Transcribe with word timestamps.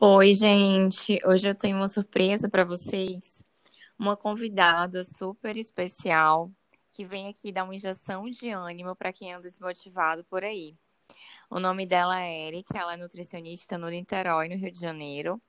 Oi, 0.00 0.34
gente. 0.34 1.20
Hoje 1.24 1.48
eu 1.48 1.54
tenho 1.54 1.76
uma 1.76 1.86
surpresa 1.86 2.48
para 2.48 2.64
vocês. 2.64 3.44
Uma 3.96 4.16
convidada 4.16 5.04
super 5.04 5.56
especial 5.56 6.50
que 6.92 7.04
vem 7.04 7.28
aqui 7.28 7.52
dar 7.52 7.62
uma 7.62 7.76
injeção 7.76 8.24
de 8.24 8.50
ânimo 8.50 8.96
para 8.96 9.12
quem 9.12 9.32
anda 9.32 9.48
desmotivado 9.48 10.24
por 10.24 10.42
aí. 10.42 10.76
O 11.48 11.60
nome 11.60 11.86
dela 11.86 12.20
é 12.20 12.48
Erika, 12.48 12.76
ela 12.76 12.94
é 12.94 12.96
nutricionista 12.96 13.78
no 13.78 13.88
Niterói, 13.88 14.48
no 14.48 14.56
Rio 14.56 14.72
de 14.72 14.80
Janeiro. 14.80 15.40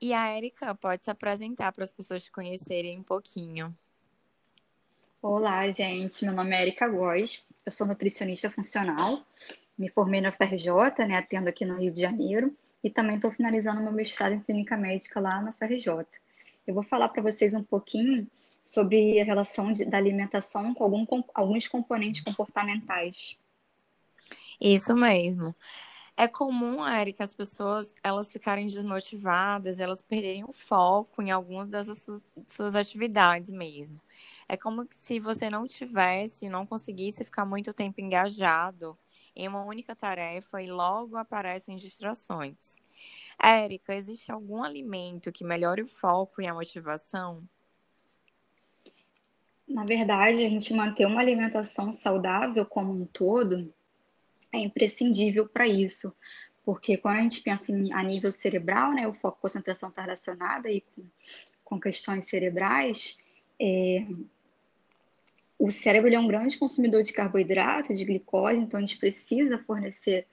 E 0.00 0.12
a 0.12 0.36
Erika 0.36 0.72
pode 0.76 1.04
se 1.04 1.10
apresentar 1.10 1.72
para 1.72 1.82
as 1.82 1.92
pessoas 1.92 2.22
te 2.22 2.30
conhecerem 2.30 3.00
um 3.00 3.02
pouquinho. 3.02 3.76
Olá, 5.20 5.68
gente. 5.72 6.24
Meu 6.24 6.32
nome 6.32 6.54
é 6.54 6.62
Erika 6.62 6.88
Góes. 6.88 7.44
Eu 7.66 7.72
sou 7.72 7.88
nutricionista 7.88 8.48
funcional. 8.48 9.20
Me 9.76 9.90
formei 9.90 10.20
na 10.20 10.30
FRJ, 10.30 11.06
né, 11.08 11.16
atendo 11.16 11.48
aqui 11.48 11.64
no 11.64 11.76
Rio 11.76 11.90
de 11.92 12.00
Janeiro 12.00 12.56
e 12.82 12.90
também 12.90 13.16
estou 13.16 13.30
finalizando 13.30 13.80
meu 13.80 13.92
mestrado 13.92 14.32
em 14.32 14.40
clínica 14.40 14.76
médica 14.76 15.20
lá 15.20 15.40
na 15.40 15.52
FRJ. 15.52 16.06
Eu 16.66 16.74
vou 16.74 16.82
falar 16.82 17.08
para 17.08 17.22
vocês 17.22 17.54
um 17.54 17.62
pouquinho 17.62 18.26
sobre 18.62 19.20
a 19.20 19.24
relação 19.24 19.72
de, 19.72 19.84
da 19.84 19.98
alimentação 19.98 20.74
com, 20.74 20.84
algum, 20.84 21.06
alguns 21.34 21.66
componentes 21.68 22.22
comportamentais. 22.22 23.36
Isso 24.60 24.94
mesmo. 24.94 25.54
É 26.16 26.28
comum, 26.28 26.86
Erika, 26.86 27.24
as 27.24 27.34
pessoas 27.34 27.94
elas 28.02 28.30
ficarem 28.30 28.66
desmotivadas, 28.66 29.80
elas 29.80 30.02
perderem 30.02 30.44
o 30.44 30.52
foco 30.52 31.22
em 31.22 31.30
algumas 31.30 31.70
das 31.70 31.86
suas, 31.98 32.22
suas 32.46 32.74
atividades 32.74 33.48
mesmo. 33.48 33.98
É 34.46 34.54
como 34.56 34.86
se 34.90 35.18
você 35.18 35.48
não 35.48 35.66
tivesse, 35.66 36.48
não 36.48 36.66
conseguisse 36.66 37.24
ficar 37.24 37.46
muito 37.46 37.72
tempo 37.72 38.02
engajado 38.02 38.98
em 39.34 39.48
uma 39.48 39.64
única 39.64 39.94
tarefa 39.94 40.62
e 40.62 40.70
logo 40.70 41.16
aparecem 41.16 41.76
distrações. 41.76 42.76
Érica, 43.42 43.94
existe 43.94 44.30
algum 44.30 44.62
alimento 44.62 45.32
que 45.32 45.44
melhore 45.44 45.82
o 45.82 45.88
foco 45.88 46.42
e 46.42 46.46
a 46.46 46.54
motivação? 46.54 47.42
Na 49.66 49.84
verdade, 49.84 50.44
a 50.44 50.48
gente 50.48 50.74
manter 50.74 51.06
uma 51.06 51.20
alimentação 51.20 51.92
saudável 51.92 52.66
como 52.66 52.92
um 52.92 53.06
todo 53.06 53.72
é 54.52 54.58
imprescindível 54.58 55.48
para 55.48 55.66
isso, 55.66 56.12
porque 56.64 56.96
quando 56.96 57.16
a 57.18 57.22
gente 57.22 57.40
pensa 57.40 57.72
em, 57.72 57.92
a 57.92 58.02
nível 58.02 58.32
cerebral, 58.32 58.92
né, 58.92 59.06
o 59.06 59.12
foco 59.12 59.40
concentração 59.40 59.88
está 59.88 60.02
relacionada 60.02 60.68
com, 60.94 61.04
com 61.64 61.80
questões 61.80 62.24
cerebrais, 62.24 63.16
é, 63.60 64.04
o 65.60 65.70
cérebro 65.70 66.12
é 66.12 66.18
um 66.18 66.26
grande 66.26 66.56
consumidor 66.56 67.02
de 67.02 67.12
carboidrato, 67.12 67.94
de 67.94 68.02
glicose, 68.02 68.62
então 68.62 68.78
a 68.78 68.80
gente 68.80 68.96
precisa 68.96 69.58
fornecer 69.58 70.26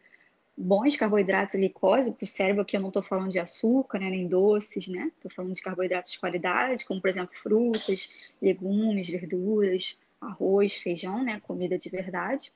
bons 0.56 0.96
carboidratos 0.96 1.54
e 1.54 1.58
glicose 1.58 2.14
para 2.14 2.24
o 2.24 2.28
cérebro, 2.28 2.64
que 2.64 2.78
eu 2.78 2.80
não 2.80 2.88
estou 2.88 3.04
falando 3.04 3.30
de 3.30 3.38
açúcar, 3.38 4.00
né, 4.00 4.10
nem 4.10 4.26
doces, 4.26 4.88
né? 4.88 5.12
Estou 5.18 5.30
falando 5.30 5.54
de 5.54 5.62
carboidratos 5.62 6.14
de 6.14 6.20
qualidade, 6.20 6.86
como 6.86 7.02
por 7.02 7.10
exemplo 7.10 7.36
frutas, 7.36 8.10
legumes, 8.42 9.10
verduras, 9.10 9.98
arroz, 10.22 10.78
feijão, 10.78 11.22
né, 11.22 11.42
comida 11.42 11.78
de 11.78 11.90
verdade. 11.90 12.54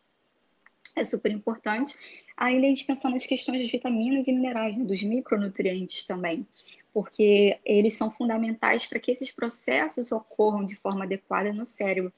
É 0.96 1.04
super 1.04 1.30
importante. 1.30 1.94
Ainda 2.38 2.68
a 2.68 2.70
gente 2.70 2.86
pensar 2.86 3.10
nas 3.10 3.26
questões 3.26 3.60
das 3.62 3.70
vitaminas 3.70 4.30
e 4.30 4.32
minerais, 4.32 4.78
né, 4.78 4.86
dos 4.86 5.04
micronutrientes 5.04 6.06
também 6.06 6.48
porque 6.94 7.60
eles 7.66 7.94
são 7.94 8.12
fundamentais 8.12 8.86
para 8.86 9.00
que 9.00 9.12
esses 9.12 9.32
processos 9.32 10.12
ocorram 10.12 10.66
de 10.66 10.76
forma 10.76 11.06
adequada 11.06 11.54
no 11.54 11.66
cérebro. 11.66 12.12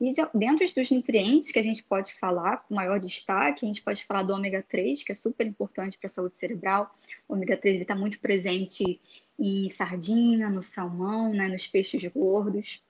E 0.00 0.12
de, 0.12 0.20
dentro 0.34 0.66
dos 0.74 0.90
nutrientes 0.90 1.50
que 1.50 1.58
a 1.58 1.62
gente 1.62 1.82
pode 1.82 2.12
falar 2.14 2.58
com 2.58 2.74
maior 2.74 3.00
destaque, 3.00 3.64
a 3.64 3.68
gente 3.68 3.82
pode 3.82 4.04
falar 4.04 4.22
do 4.22 4.32
ômega 4.32 4.64
3, 4.68 5.02
que 5.02 5.12
é 5.12 5.14
super 5.14 5.46
importante 5.46 5.98
para 5.98 6.06
a 6.06 6.10
saúde 6.10 6.36
cerebral. 6.36 6.94
O 7.28 7.34
ômega 7.34 7.56
3 7.56 7.80
está 7.80 7.94
muito 7.94 8.20
presente 8.20 9.00
em 9.38 9.68
sardinha, 9.68 10.48
no 10.48 10.62
salmão, 10.62 11.32
né, 11.32 11.48
nos 11.48 11.66
peixes 11.66 12.04
gordos. 12.12 12.82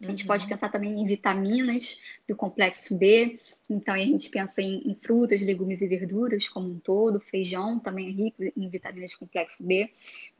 A 0.00 0.06
gente 0.06 0.22
uhum. 0.22 0.28
pode 0.28 0.46
pensar 0.46 0.68
também 0.68 0.92
em 0.92 1.04
vitaminas 1.04 2.00
do 2.28 2.36
complexo 2.36 2.96
B, 2.96 3.38
então 3.68 3.94
a 3.94 3.98
gente 3.98 4.30
pensa 4.30 4.62
em, 4.62 4.88
em, 4.88 4.94
frutas, 4.94 5.40
legumes 5.40 5.82
e 5.82 5.88
verduras 5.88 6.48
como 6.48 6.68
um 6.70 6.78
todo, 6.78 7.18
feijão 7.18 7.80
também 7.80 8.06
é 8.06 8.10
rico 8.10 8.44
em 8.56 8.68
vitaminas 8.68 9.10
do 9.10 9.18
complexo 9.18 9.66
B. 9.66 9.90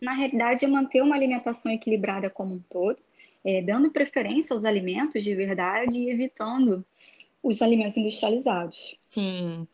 Na 0.01 0.13
realidade, 0.13 0.65
é 0.65 0.69
manter 0.69 1.03
uma 1.03 1.17
alimentação 1.17 1.73
equilibrada 1.73 2.31
como 2.31 2.55
um 2.55 2.61
todo, 2.71 2.99
é, 3.45 3.61
dando 3.61 3.91
preferência 3.91 4.55
aos 4.55 4.65
alimentos 4.65 5.25
de 5.25 5.35
verdade 5.35 5.99
e 5.99 6.11
evitando 6.11 6.85
os 7.49 7.63
alimentos 7.63 7.97
industrializados. 7.97 8.99
Sim. 9.09 9.67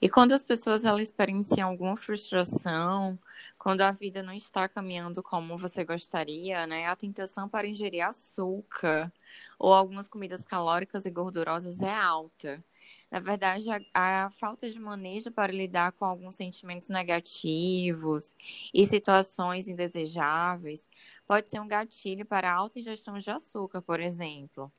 E 0.00 0.08
quando 0.08 0.32
as 0.32 0.42
pessoas 0.42 0.84
elas 0.84 1.02
experienciam 1.02 1.68
alguma 1.68 1.94
frustração, 1.94 3.18
quando 3.58 3.82
a 3.82 3.92
vida 3.92 4.22
não 4.22 4.32
está 4.32 4.66
caminhando 4.66 5.22
como 5.22 5.58
você 5.58 5.84
gostaria, 5.84 6.66
né, 6.66 6.86
a 6.86 6.96
tentação 6.96 7.48
para 7.48 7.68
ingerir 7.68 8.06
açúcar 8.06 9.12
ou 9.58 9.74
algumas 9.74 10.08
comidas 10.08 10.44
calóricas 10.46 11.04
e 11.04 11.10
gordurosas 11.10 11.80
é 11.82 11.92
alta. 11.92 12.64
Na 13.10 13.20
verdade, 13.20 13.66
a, 13.70 14.24
a 14.24 14.30
falta 14.30 14.68
de 14.68 14.78
manejo 14.78 15.30
para 15.30 15.52
lidar 15.52 15.92
com 15.92 16.04
alguns 16.06 16.34
sentimentos 16.34 16.88
negativos 16.88 18.34
e 18.72 18.86
situações 18.86 19.68
indesejáveis 19.68 20.86
pode 21.26 21.50
ser 21.50 21.60
um 21.60 21.68
gatilho 21.68 22.24
para 22.24 22.50
a 22.50 22.54
alta 22.54 22.78
ingestão 22.78 23.18
de 23.18 23.30
açúcar, 23.30 23.82
por 23.82 24.00
exemplo. 24.00 24.72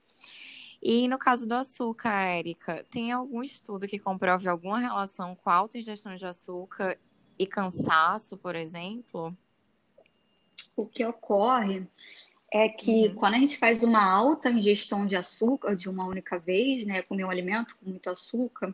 E 0.81 1.07
no 1.07 1.17
caso 1.17 1.45
do 1.45 1.53
açúcar, 1.53 2.21
Érica, 2.21 2.85
tem 2.89 3.11
algum 3.11 3.43
estudo 3.43 3.87
que 3.87 3.99
comprove 3.99 4.47
alguma 4.47 4.79
relação 4.79 5.35
com 5.35 5.49
a 5.49 5.55
alta 5.55 5.77
ingestão 5.77 6.15
de 6.15 6.25
açúcar 6.25 6.97
e 7.37 7.45
cansaço, 7.45 8.37
por 8.37 8.55
exemplo? 8.55 9.35
O 10.75 10.85
que 10.85 11.05
ocorre 11.05 11.85
é 12.51 12.67
que 12.67 13.07
uhum. 13.07 13.15
quando 13.15 13.35
a 13.35 13.39
gente 13.39 13.57
faz 13.57 13.83
uma 13.83 14.03
alta 14.03 14.49
ingestão 14.49 15.05
de 15.05 15.15
açúcar 15.15 15.75
de 15.75 15.89
uma 15.89 16.05
única 16.05 16.39
vez, 16.39 16.85
né, 16.85 17.01
comer 17.03 17.25
um 17.25 17.29
alimento 17.29 17.75
com 17.77 17.89
muito 17.89 18.09
açúcar, 18.09 18.73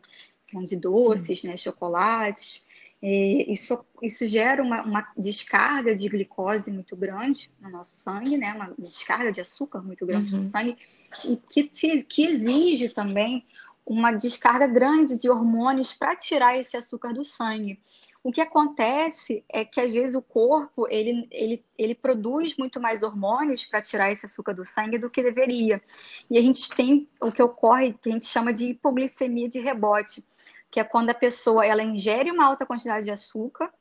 de 0.64 0.76
doces, 0.76 1.42
né, 1.42 1.56
chocolates, 1.56 2.64
isso, 3.02 3.84
isso 4.02 4.26
gera 4.26 4.62
uma, 4.62 4.82
uma, 4.82 5.12
descarga 5.16 5.94
de 5.94 6.08
glicose 6.08 6.72
muito 6.72 6.96
grande 6.96 7.50
no 7.60 7.70
nosso 7.70 7.94
sangue, 7.96 8.36
né? 8.36 8.52
Uma 8.54 8.74
descarga 8.78 9.30
de 9.30 9.40
açúcar 9.40 9.82
muito 9.82 10.06
grande 10.06 10.32
uhum. 10.32 10.38
no 10.38 10.44
sangue, 10.44 10.76
e 11.24 11.36
que, 11.36 12.02
que 12.02 12.26
exige 12.26 12.88
também 12.88 13.44
uma 13.86 14.10
descarga 14.10 14.66
grande 14.66 15.20
de 15.20 15.30
hormônios 15.30 15.92
para 15.92 16.16
tirar 16.16 16.58
esse 16.58 16.76
açúcar 16.76 17.14
do 17.14 17.24
sangue. 17.24 17.78
O 18.24 18.32
que 18.32 18.40
acontece 18.40 19.44
é 19.48 19.64
que 19.64 19.80
às 19.80 19.92
vezes 19.92 20.16
o 20.16 20.20
corpo 20.20 20.88
ele, 20.90 21.28
ele, 21.30 21.64
ele 21.78 21.94
produz 21.94 22.56
muito 22.56 22.80
mais 22.80 23.04
hormônios 23.04 23.64
para 23.64 23.80
tirar 23.80 24.10
esse 24.10 24.26
açúcar 24.26 24.52
do 24.52 24.64
sangue 24.64 24.98
do 24.98 25.08
que 25.08 25.22
deveria. 25.22 25.80
E 26.28 26.36
a 26.36 26.42
gente 26.42 26.68
tem 26.70 27.08
o 27.20 27.30
que 27.30 27.40
ocorre, 27.40 27.92
que 27.92 28.08
a 28.08 28.12
gente 28.12 28.24
chama 28.24 28.52
de 28.52 28.70
hipoglicemia 28.70 29.48
de 29.48 29.60
rebote 29.60 30.24
que 30.70 30.80
é 30.80 30.84
quando 30.84 31.10
a 31.10 31.14
pessoa 31.14 31.64
ela 31.64 31.82
ingere 31.82 32.30
uma 32.30 32.44
alta 32.44 32.66
quantidade 32.66 33.04
de 33.04 33.10
açúcar 33.10 33.72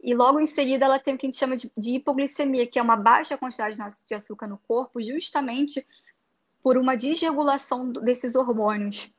e 0.00 0.14
logo 0.14 0.38
em 0.38 0.46
seguida 0.46 0.84
ela 0.84 0.98
tem 0.98 1.14
o 1.14 1.18
que 1.18 1.26
a 1.26 1.28
gente 1.28 1.38
chama 1.38 1.56
de, 1.56 1.70
de 1.76 1.96
hipoglicemia, 1.96 2.66
que 2.66 2.78
é 2.78 2.82
uma 2.82 2.96
baixa 2.96 3.36
quantidade 3.36 3.76
de 4.06 4.14
açúcar 4.14 4.46
no 4.46 4.58
corpo, 4.58 5.02
justamente 5.02 5.86
por 6.62 6.76
uma 6.76 6.96
desregulação 6.96 7.90
desses 7.90 8.34
hormônios. 8.34 9.10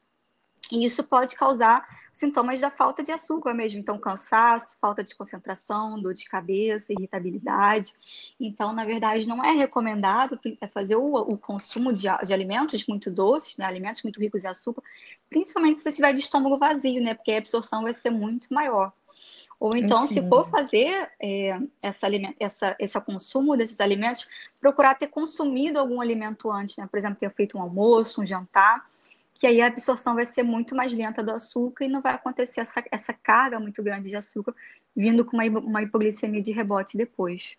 E 0.72 0.86
isso 0.86 1.04
pode 1.04 1.36
causar 1.36 1.86
sintomas 2.12 2.60
da 2.60 2.72
falta 2.72 3.04
de 3.04 3.12
açúcar 3.12 3.54
mesmo, 3.54 3.80
então 3.80 3.98
cansaço, 3.98 4.78
falta 4.80 5.04
de 5.04 5.16
concentração, 5.16 6.02
dor 6.02 6.14
de 6.14 6.26
cabeça, 6.26 6.92
irritabilidade. 6.92 7.94
Então, 8.40 8.74
na 8.74 8.84
verdade, 8.84 9.28
não 9.28 9.44
é 9.44 9.52
recomendado 9.52 10.40
é 10.60 10.68
fazer 10.68 10.96
o, 10.96 11.16
o 11.16 11.38
consumo 11.38 11.94
de, 11.94 12.08
de, 12.26 12.34
alimentos 12.34 12.86
muito 12.88 13.12
doces, 13.12 13.58
né, 13.58 13.66
alimentos 13.66 14.02
muito 14.02 14.20
ricos 14.20 14.44
em 14.44 14.48
açúcar, 14.48 14.82
principalmente 15.30 15.78
se 15.78 15.84
você 15.84 15.92
tiver 15.92 16.14
de 16.14 16.20
estômago 16.20 16.58
vazio, 16.58 17.02
né, 17.02 17.14
porque 17.14 17.32
a 17.32 17.38
absorção 17.38 17.84
vai 17.84 17.94
ser 17.94 18.10
muito 18.10 18.52
maior. 18.52 18.92
Ou 19.60 19.76
então, 19.76 20.04
Entendo. 20.04 20.24
se 20.24 20.30
for 20.30 20.48
fazer 20.50 21.10
é, 21.20 21.60
essa, 21.82 22.08
essa, 22.40 22.76
esse 22.80 23.02
consumo 23.02 23.58
desses 23.58 23.80
alimentos, 23.80 24.28
procurar 24.62 24.96
ter 24.96 25.08
consumido 25.08 25.80
algum 25.80 26.00
alimento 26.00 26.52
antes, 26.52 26.78
né? 26.78 26.88
Por 26.90 26.98
exemplo, 26.98 27.18
ter 27.18 27.32
feito 27.32 27.58
um 27.58 27.62
almoço, 27.62 28.22
um 28.22 28.26
jantar, 28.26 28.86
que 29.40 29.48
aí 29.48 29.62
a 29.62 29.68
absorção 29.68 30.16
vai 30.16 30.26
ser 30.26 30.44
muito 30.44 30.76
mais 30.76 30.94
lenta 30.94 31.24
do 31.24 31.32
açúcar 31.32 31.86
e 31.86 31.90
não 31.90 32.02
vai 32.02 32.14
acontecer 32.14 32.62
essa, 32.62 32.84
essa 32.92 33.14
carga 33.14 33.60
muito 33.60 33.84
grande 33.84 34.10
de 34.10 34.16
açúcar 34.16 34.56
vindo 34.96 35.24
com 35.24 35.38
uma, 35.38 35.60
uma 35.60 35.84
hipoglicemia 35.84 36.42
de 36.42 36.52
rebote 36.52 36.98
depois. 36.98 37.56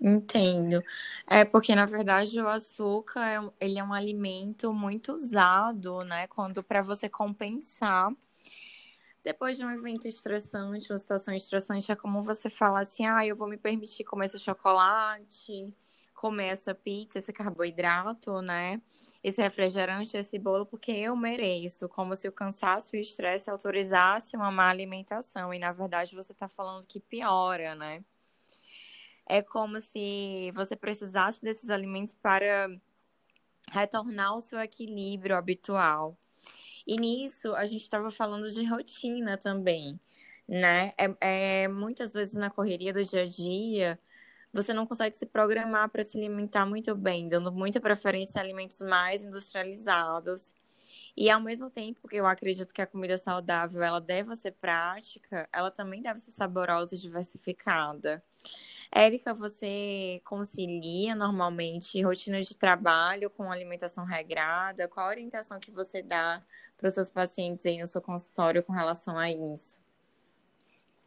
Entendo. 0.00 0.82
É 1.26 1.44
porque, 1.44 1.74
na 1.74 1.84
verdade, 1.84 2.40
o 2.40 2.48
açúcar 2.48 3.20
é, 3.26 3.50
ele 3.60 3.78
é 3.80 3.84
um 3.84 3.92
alimento 3.92 4.72
muito 4.72 5.12
usado, 5.12 6.04
né? 6.04 6.28
Quando 6.28 6.62
para 6.62 6.82
você 6.82 7.08
compensar 7.08 8.12
depois 9.24 9.56
de 9.56 9.64
um 9.64 9.70
evento 9.70 10.06
estressante, 10.06 10.90
uma 10.90 10.96
situação 10.96 11.34
estressante, 11.34 11.90
é 11.90 11.96
como 11.96 12.22
você 12.22 12.48
fala 12.48 12.80
assim, 12.80 13.04
ah, 13.04 13.26
eu 13.26 13.36
vou 13.36 13.48
me 13.48 13.58
permitir 13.58 14.04
comer 14.04 14.26
esse 14.26 14.38
chocolate, 14.38 15.74
comer 16.18 16.48
essa 16.48 16.74
pizza, 16.74 17.18
esse 17.18 17.32
carboidrato, 17.32 18.42
né? 18.42 18.82
Esse 19.22 19.40
refrigerante, 19.40 20.16
esse 20.16 20.36
bolo, 20.36 20.66
porque 20.66 20.90
eu 20.90 21.14
mereço. 21.14 21.88
Como 21.88 22.14
se 22.16 22.26
o 22.26 22.32
cansaço 22.32 22.96
e 22.96 22.98
o 22.98 23.00
estresse 23.00 23.48
autorizassem 23.48 24.38
uma 24.38 24.50
má 24.50 24.68
alimentação. 24.68 25.54
E 25.54 25.60
na 25.60 25.72
verdade 25.72 26.16
você 26.16 26.32
está 26.32 26.48
falando 26.48 26.86
que 26.88 26.98
piora, 26.98 27.76
né? 27.76 28.04
É 29.26 29.40
como 29.42 29.80
se 29.80 30.50
você 30.54 30.74
precisasse 30.74 31.40
desses 31.40 31.70
alimentos 31.70 32.16
para 32.16 32.68
retornar 33.70 34.30
ao 34.30 34.40
seu 34.40 34.58
equilíbrio 34.58 35.36
habitual. 35.36 36.18
E 36.84 36.96
nisso 36.96 37.54
a 37.54 37.64
gente 37.64 37.82
estava 37.82 38.10
falando 38.10 38.50
de 38.50 38.64
rotina 38.64 39.36
também, 39.36 40.00
né? 40.48 40.92
É, 40.98 41.62
é, 41.62 41.68
muitas 41.68 42.12
vezes 42.12 42.34
na 42.34 42.50
correria 42.50 42.92
do 42.92 43.04
dia 43.04 43.22
a 43.22 43.26
dia 43.26 44.00
você 44.52 44.72
não 44.72 44.86
consegue 44.86 45.16
se 45.16 45.26
programar 45.26 45.88
para 45.88 46.02
se 46.02 46.16
alimentar 46.18 46.66
muito 46.66 46.94
bem, 46.94 47.28
dando 47.28 47.52
muita 47.52 47.80
preferência 47.80 48.40
a 48.40 48.44
alimentos 48.44 48.80
mais 48.80 49.24
industrializados. 49.24 50.54
E 51.16 51.28
ao 51.30 51.40
mesmo 51.40 51.68
tempo 51.68 52.06
que 52.08 52.16
eu 52.16 52.26
acredito 52.26 52.72
que 52.72 52.80
a 52.80 52.86
comida 52.86 53.18
saudável 53.18 53.82
ela 53.82 54.00
deve 54.00 54.34
ser 54.36 54.52
prática, 54.52 55.48
ela 55.52 55.70
também 55.70 56.00
deve 56.00 56.20
ser 56.20 56.30
saborosa 56.30 56.94
e 56.94 56.98
diversificada. 56.98 58.22
Érica, 58.90 59.34
você 59.34 60.20
concilia 60.24 61.14
normalmente 61.14 62.00
rotina 62.02 62.40
de 62.40 62.56
trabalho 62.56 63.28
com 63.28 63.50
alimentação 63.50 64.04
regrada? 64.04 64.88
Qual 64.88 65.06
a 65.06 65.10
orientação 65.10 65.60
que 65.60 65.70
você 65.70 66.02
dá 66.02 66.42
para 66.76 66.88
os 66.88 66.94
seus 66.94 67.10
pacientes 67.10 67.66
aí 67.66 67.78
no 67.78 67.86
seu 67.86 68.00
consultório 68.00 68.62
com 68.62 68.72
relação 68.72 69.18
a 69.18 69.30
isso? 69.30 69.87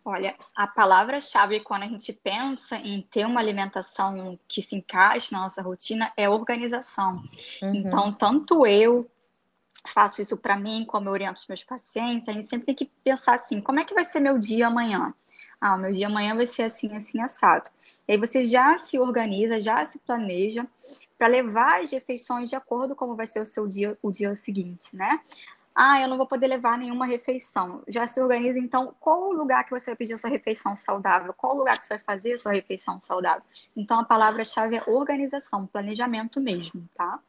Olha, 0.03 0.35
a 0.55 0.65
palavra-chave 0.65 1.59
quando 1.59 1.83
a 1.83 1.87
gente 1.87 2.11
pensa 2.11 2.75
em 2.75 3.01
ter 3.03 3.25
uma 3.25 3.39
alimentação 3.39 4.39
que 4.47 4.61
se 4.61 4.75
encaixe 4.75 5.31
na 5.31 5.41
nossa 5.41 5.61
rotina 5.61 6.11
é 6.17 6.27
organização. 6.27 7.21
Uhum. 7.61 7.75
Então, 7.75 8.11
tanto 8.13 8.65
eu 8.65 9.09
faço 9.87 10.21
isso 10.21 10.35
para 10.37 10.55
mim, 10.55 10.85
como 10.85 11.07
eu 11.07 11.13
oriento 11.13 11.39
os 11.41 11.47
meus 11.47 11.63
pacientes, 11.63 12.27
a 12.27 12.33
gente 12.33 12.47
sempre 12.47 12.65
tem 12.65 12.75
que 12.75 12.91
pensar 13.03 13.35
assim: 13.35 13.61
como 13.61 13.79
é 13.79 13.85
que 13.85 13.93
vai 13.93 14.03
ser 14.03 14.19
meu 14.19 14.39
dia 14.39 14.67
amanhã? 14.67 15.13
Ah, 15.59 15.75
o 15.75 15.77
meu 15.77 15.91
dia 15.91 16.07
amanhã 16.07 16.35
vai 16.35 16.45
ser 16.45 16.63
assim, 16.63 16.95
assim, 16.95 17.21
assado. 17.21 17.69
E 18.07 18.13
aí 18.13 18.17
você 18.17 18.45
já 18.45 18.77
se 18.77 18.97
organiza, 18.99 19.61
já 19.61 19.85
se 19.85 19.99
planeja 19.99 20.65
para 21.17 21.27
levar 21.27 21.81
as 21.81 21.91
refeições 21.91 22.49
de 22.49 22.55
acordo 22.55 22.95
com 22.95 23.05
como 23.05 23.15
vai 23.15 23.27
ser 23.27 23.41
o 23.41 23.45
seu 23.45 23.67
dia, 23.67 23.95
o 24.01 24.11
dia 24.11 24.35
seguinte, 24.35 24.95
né? 24.95 25.21
Ah, 25.73 26.01
eu 26.01 26.07
não 26.07 26.17
vou 26.17 26.27
poder 26.27 26.47
levar 26.47 26.77
nenhuma 26.77 27.05
refeição. 27.05 27.81
Já 27.87 28.05
se 28.05 28.21
organiza, 28.21 28.59
então, 28.59 28.93
qual 28.99 29.29
o 29.29 29.33
lugar 29.33 29.63
que 29.63 29.71
você 29.71 29.91
vai 29.91 29.95
pedir 29.95 30.13
a 30.13 30.17
sua 30.17 30.29
refeição 30.29 30.75
saudável? 30.75 31.33
Qual 31.33 31.55
o 31.55 31.57
lugar 31.57 31.77
que 31.77 31.85
você 31.85 31.95
vai 31.95 32.03
fazer 32.03 32.33
a 32.33 32.37
sua 32.37 32.51
refeição 32.51 32.99
saudável? 32.99 33.43
Então, 33.75 33.99
a 33.99 34.03
palavra-chave 34.03 34.75
é 34.75 34.83
organização, 34.85 35.65
planejamento 35.65 36.41
mesmo, 36.41 36.87
tá? 36.93 37.19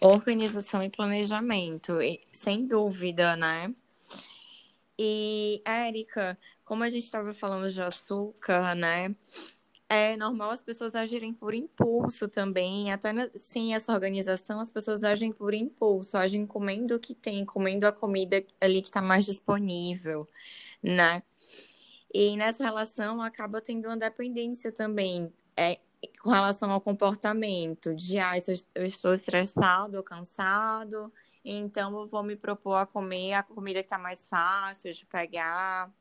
Organização 0.00 0.82
e 0.82 0.88
planejamento, 0.88 1.98
sem 2.32 2.66
dúvida, 2.66 3.36
né? 3.36 3.72
E, 4.98 5.60
Érica, 5.64 6.38
como 6.64 6.84
a 6.84 6.88
gente 6.88 7.04
estava 7.04 7.34
falando 7.34 7.68
de 7.70 7.82
açúcar, 7.82 8.74
né? 8.74 9.14
É 9.88 10.16
normal 10.16 10.50
as 10.50 10.62
pessoas 10.62 10.96
agirem 10.96 11.32
por 11.32 11.54
impulso 11.54 12.28
também. 12.28 12.90
Até 12.92 13.30
sem 13.36 13.74
essa 13.74 13.92
organização, 13.92 14.58
as 14.58 14.68
pessoas 14.68 15.04
agem 15.04 15.32
por 15.32 15.54
impulso, 15.54 16.16
agem 16.16 16.44
comendo 16.44 16.96
o 16.96 17.00
que 17.00 17.14
tem, 17.14 17.44
comendo 17.44 17.86
a 17.86 17.92
comida 17.92 18.44
ali 18.60 18.82
que 18.82 18.88
está 18.88 19.00
mais 19.00 19.24
disponível, 19.24 20.28
né? 20.82 21.22
E 22.12 22.36
nessa 22.36 22.64
relação 22.64 23.22
acaba 23.22 23.60
tendo 23.60 23.86
uma 23.86 23.96
dependência 23.96 24.72
também 24.72 25.32
é, 25.56 25.78
com 26.20 26.30
relação 26.30 26.70
ao 26.70 26.80
comportamento, 26.80 27.94
de 27.94 28.18
ah, 28.18 28.32
eu 28.74 28.84
estou 28.84 29.14
estressado 29.14 30.02
cansado, 30.02 31.12
então 31.44 31.96
eu 32.00 32.08
vou 32.08 32.22
me 32.22 32.36
propor 32.36 32.76
a 32.76 32.86
comer 32.86 33.34
a 33.34 33.42
comida 33.42 33.80
que 33.80 33.86
está 33.86 33.98
mais 33.98 34.26
fácil 34.26 34.92
de 34.92 35.06
pegar 35.06 35.92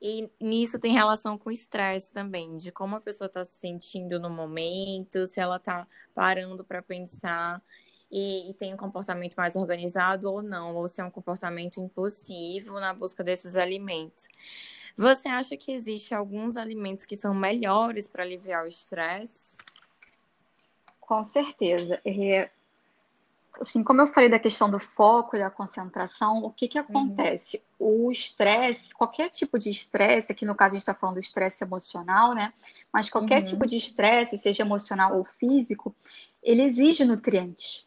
e 0.00 0.30
nisso 0.40 0.78
tem 0.78 0.92
relação 0.92 1.38
com 1.38 1.48
o 1.48 1.52
estresse 1.52 2.10
também, 2.10 2.56
de 2.56 2.70
como 2.70 2.96
a 2.96 3.00
pessoa 3.00 3.26
está 3.26 3.44
se 3.44 3.58
sentindo 3.58 4.18
no 4.18 4.30
momento, 4.30 5.26
se 5.26 5.40
ela 5.40 5.56
está 5.56 5.86
parando 6.14 6.64
para 6.64 6.82
pensar 6.82 7.62
e, 8.10 8.50
e, 8.50 8.54
tem 8.54 8.74
um 8.74 8.76
comportamento 8.76 9.36
mais 9.36 9.54
organizado 9.54 10.30
ou 10.30 10.42
não, 10.42 10.74
ou 10.74 10.88
se 10.88 11.00
é 11.00 11.04
um 11.04 11.10
comportamento 11.10 11.80
impulsivo 11.80 12.80
na 12.80 12.92
busca 12.92 13.22
desses 13.22 13.54
alimentos. 13.54 14.26
Você 14.96 15.28
acha 15.28 15.56
que 15.56 15.70
existe 15.70 16.12
alguns 16.12 16.56
alimentos 16.56 17.06
que 17.06 17.14
são 17.14 17.32
melhores 17.32 18.08
para 18.08 18.24
aliviar 18.24 18.64
o 18.64 18.68
estresse? 18.68 19.56
Com 21.00 21.22
certeza. 21.22 22.00
É, 22.04 22.50
assim, 23.60 23.82
como 23.82 24.00
eu 24.00 24.06
falei 24.06 24.28
da 24.28 24.38
questão 24.38 24.70
do 24.70 24.78
foco 24.78 25.36
e 25.36 25.38
da 25.38 25.50
concentração, 25.50 26.44
o 26.44 26.50
que 26.50 26.68
que 26.68 26.78
uhum. 26.78 26.84
acontece? 26.84 27.62
Uhum. 27.78 28.06
O 28.06 28.12
estresse, 28.12 28.94
qualquer 28.94 29.30
tipo 29.30 29.58
de 29.58 29.70
estresse, 29.70 30.32
aqui 30.32 30.44
no 30.44 30.54
caso 30.54 30.74
a 30.74 30.78
gente 30.78 30.82
está 30.82 30.94
falando 30.94 31.16
do 31.16 31.20
estresse 31.20 31.64
emocional, 31.64 32.34
né? 32.34 32.52
Mas 32.92 33.10
qualquer 33.10 33.38
uhum. 33.38 33.44
tipo 33.44 33.66
de 33.66 33.76
estresse, 33.76 34.38
seja 34.38 34.62
emocional 34.62 35.16
ou 35.16 35.24
físico, 35.24 35.94
ele 36.42 36.62
exige 36.62 37.04
nutrientes. 37.04 37.86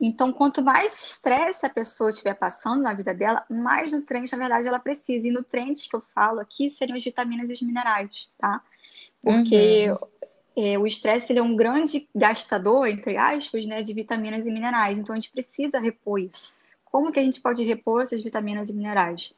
Então, 0.00 0.32
quanto 0.32 0.62
mais 0.62 1.02
estresse 1.02 1.64
a 1.64 1.70
pessoa 1.70 2.10
estiver 2.10 2.34
passando 2.34 2.82
na 2.82 2.92
vida 2.92 3.14
dela, 3.14 3.44
mais 3.48 3.92
nutrientes, 3.92 4.32
na 4.32 4.38
verdade, 4.38 4.66
ela 4.66 4.78
precisa. 4.78 5.28
E 5.28 5.30
nutrientes 5.30 5.86
que 5.86 5.94
eu 5.94 6.00
falo 6.00 6.40
aqui 6.40 6.68
seriam 6.68 6.96
as 6.96 7.04
vitaminas 7.04 7.48
e 7.48 7.52
os 7.52 7.62
minerais, 7.62 8.28
tá? 8.38 8.60
Porque 9.22 9.90
uhum 9.90 10.13
é, 10.56 10.78
o 10.78 10.86
estresse 10.86 11.32
ele 11.32 11.40
é 11.40 11.42
um 11.42 11.56
grande 11.56 12.08
gastador, 12.14 12.86
entre 12.86 13.16
aspas, 13.16 13.66
né, 13.66 13.82
de 13.82 13.92
vitaminas 13.92 14.46
e 14.46 14.50
minerais. 14.50 14.98
Então 14.98 15.14
a 15.14 15.18
gente 15.18 15.30
precisa 15.30 15.80
repor 15.80 16.20
isso. 16.20 16.52
Como 16.84 17.10
que 17.10 17.18
a 17.18 17.24
gente 17.24 17.40
pode 17.40 17.64
repor 17.64 18.02
essas 18.02 18.22
vitaminas 18.22 18.70
e 18.70 18.72
minerais? 18.72 19.34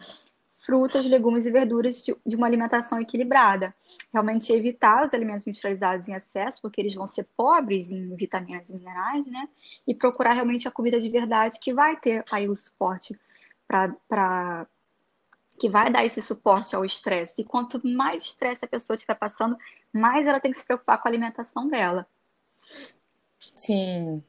Frutas, 0.53 1.07
legumes 1.07 1.47
e 1.47 1.51
verduras 1.51 2.05
de, 2.05 2.15
de 2.27 2.37
uma 2.37 2.47
alimentação 2.47 3.01
equilibrada. 3.01 3.75
Realmente 4.13 4.53
evitar 4.53 5.05
os 5.05 5.15
alimentos 5.15 5.47
industrializados 5.47 6.09
em 6.09 6.15
excesso, 6.15 6.61
porque 6.61 6.81
eles 6.81 6.95
vão 6.95 7.07
ser 7.07 7.27
pobres 7.37 7.91
em 7.91 8.15
vitaminas 8.15 8.69
e 8.69 8.75
minerais, 8.75 9.25
né? 9.27 9.49
E 9.87 9.95
procurar 9.95 10.35
realmente 10.35 10.69
a 10.69 10.71
comida 10.71 11.01
de 11.01 11.09
verdade 11.09 11.59
que 11.61 11.73
vai 11.73 11.97
ter 11.97 12.25
aí 12.31 12.49
o 12.49 12.55
suporte 12.55 13.19
para 13.67 14.67
que 15.59 15.69
vai 15.69 15.91
dar 15.91 16.05
esse 16.05 16.21
suporte 16.21 16.77
ao 16.77 16.85
estresse. 16.85 17.43
E 17.43 17.45
quanto 17.45 17.81
mais 17.87 18.23
estresse 18.23 18.65
a 18.65 18.69
pessoa 18.69 18.95
estiver 18.95 19.15
passando, 19.15 19.57
mais 19.97 20.27
ela 20.27 20.41
tem 20.41 20.51
que 20.51 20.59
se 20.59 20.65
preocupar 20.65 21.01
com 21.01 21.09
a 21.09 21.11
alimentação 21.11 21.69
dela. 21.69 22.07
Sim. 23.55 24.23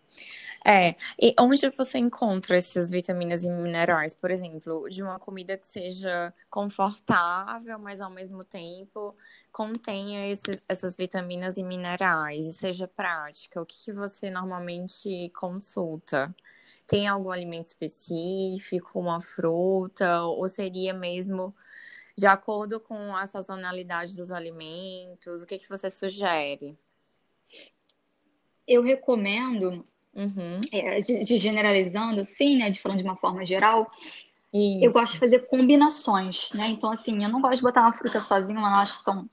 É, 0.65 0.95
e 1.19 1.33
onde 1.39 1.69
você 1.69 1.97
encontra 1.97 2.57
essas 2.57 2.89
vitaminas 2.89 3.43
e 3.43 3.49
minerais, 3.49 4.13
por 4.13 4.31
exemplo, 4.31 4.89
de 4.89 5.01
uma 5.01 5.17
comida 5.19 5.57
que 5.57 5.67
seja 5.67 6.33
confortável, 6.49 7.79
mas 7.79 8.01
ao 8.01 8.09
mesmo 8.09 8.43
tempo 8.43 9.15
contenha 9.51 10.27
esses, 10.27 10.61
essas 10.67 10.95
vitaminas 10.97 11.57
e 11.57 11.63
minerais 11.63 12.45
e 12.45 12.53
seja 12.53 12.87
prática? 12.87 13.61
O 13.61 13.65
que, 13.65 13.85
que 13.85 13.93
você 13.93 14.29
normalmente 14.29 15.29
consulta? 15.29 16.35
Tem 16.85 17.07
algum 17.07 17.31
alimento 17.31 17.67
específico, 17.67 18.99
uma 18.99 19.21
fruta, 19.21 20.23
ou 20.23 20.47
seria 20.47 20.93
mesmo 20.93 21.55
de 22.17 22.25
acordo 22.25 22.79
com 22.79 23.15
a 23.15 23.25
sazonalidade 23.27 24.15
dos 24.15 24.31
alimentos? 24.31 25.43
O 25.43 25.45
que, 25.45 25.59
que 25.59 25.69
você 25.69 25.91
sugere? 25.91 26.77
Eu 28.67 28.81
recomendo, 28.81 29.85
uhum. 30.15 30.59
é, 30.73 30.99
de, 30.99 31.23
de, 31.23 31.37
generalizando, 31.37 32.25
sim, 32.25 32.57
né, 32.57 32.71
de 32.71 32.81
falando 32.81 32.97
de 32.97 33.03
uma 33.03 33.15
forma 33.15 33.45
geral, 33.45 33.89
Isso. 34.51 34.83
eu 34.83 34.91
gosto 34.91 35.13
de 35.13 35.19
fazer 35.19 35.47
combinações, 35.47 36.49
né? 36.53 36.67
Então, 36.67 36.91
assim, 36.91 37.23
eu 37.23 37.29
não 37.29 37.39
gosto 37.39 37.57
de 37.57 37.61
botar 37.61 37.81
uma 37.81 37.93
fruta 37.93 38.19
sozinha, 38.19 38.59
não 38.59 38.65
acho 38.65 39.03
tão, 39.03 39.29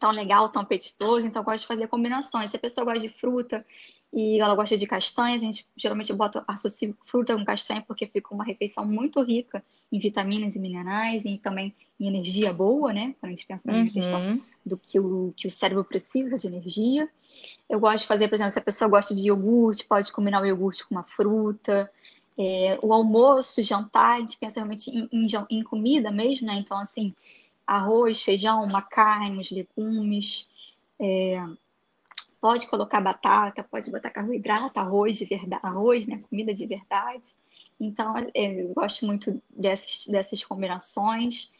tão 0.00 0.10
legal, 0.10 0.48
tão 0.48 0.62
apetitoso, 0.62 1.26
então 1.26 1.42
eu 1.42 1.44
gosto 1.44 1.60
de 1.60 1.68
fazer 1.68 1.88
combinações. 1.88 2.50
Se 2.50 2.56
a 2.56 2.60
pessoa 2.60 2.86
gosta 2.86 3.00
de 3.00 3.10
fruta 3.10 3.64
e 4.12 4.40
ela 4.40 4.54
gosta 4.54 4.76
de 4.76 4.86
castanhas, 4.86 5.42
a 5.42 5.44
gente 5.44 5.66
geralmente 5.76 6.12
bota 6.12 6.42
associa 6.46 6.94
fruta 7.04 7.36
com 7.36 7.44
castanha 7.44 7.84
porque 7.86 8.06
fica 8.06 8.34
uma 8.34 8.44
refeição 8.44 8.86
muito 8.86 9.22
rica 9.22 9.62
em 9.92 9.98
vitaminas 9.98 10.56
e 10.56 10.58
minerais 10.58 11.24
e 11.24 11.36
também 11.38 11.74
em 12.00 12.08
energia 12.08 12.52
boa, 12.52 12.92
né? 12.92 13.14
Quando 13.20 13.32
a 13.32 13.34
gente 13.34 13.46
pensa 13.46 13.70
na 13.70 13.78
uhum. 13.78 13.90
questão 13.90 14.40
do 14.64 14.76
que 14.76 14.98
o, 14.98 15.32
que 15.36 15.46
o 15.46 15.50
cérebro 15.50 15.84
precisa 15.84 16.38
de 16.38 16.46
energia. 16.46 17.08
Eu 17.68 17.80
gosto 17.80 18.00
de 18.00 18.06
fazer, 18.06 18.28
por 18.28 18.36
exemplo, 18.36 18.50
se 18.50 18.58
a 18.58 18.62
pessoa 18.62 18.88
gosta 18.88 19.14
de 19.14 19.26
iogurte, 19.26 19.86
pode 19.86 20.10
combinar 20.12 20.42
o 20.42 20.46
iogurte 20.46 20.86
com 20.86 20.94
uma 20.94 21.04
fruta. 21.04 21.90
É, 22.38 22.78
o 22.82 22.92
almoço, 22.92 23.62
jantar, 23.62 24.16
a 24.16 24.20
gente 24.20 24.38
pensa 24.38 24.60
realmente 24.60 24.90
em, 24.90 25.08
em, 25.12 25.26
em, 25.50 25.62
comida 25.62 26.10
mesmo, 26.10 26.46
né? 26.46 26.54
Então, 26.54 26.78
assim, 26.78 27.14
arroz, 27.66 28.22
feijão, 28.22 28.62
uma 28.62 28.80
carne, 28.80 29.40
os 29.40 29.50
legumes. 29.50 30.46
É, 31.00 31.42
pode 32.40 32.66
colocar 32.66 33.00
batata, 33.00 33.64
pode 33.64 33.90
botar 33.90 34.10
carboidrato, 34.10 34.78
arroz 34.78 35.18
de 35.18 35.24
verdade, 35.24 35.60
arroz, 35.62 36.06
né? 36.06 36.22
Comida 36.28 36.54
de 36.54 36.66
verdade. 36.66 37.34
Então, 37.80 38.16
é, 38.34 38.62
eu 38.62 38.72
gosto 38.74 39.06
muito 39.06 39.40
dessas, 39.50 40.06
dessas 40.06 40.42
combinações. 40.42 41.50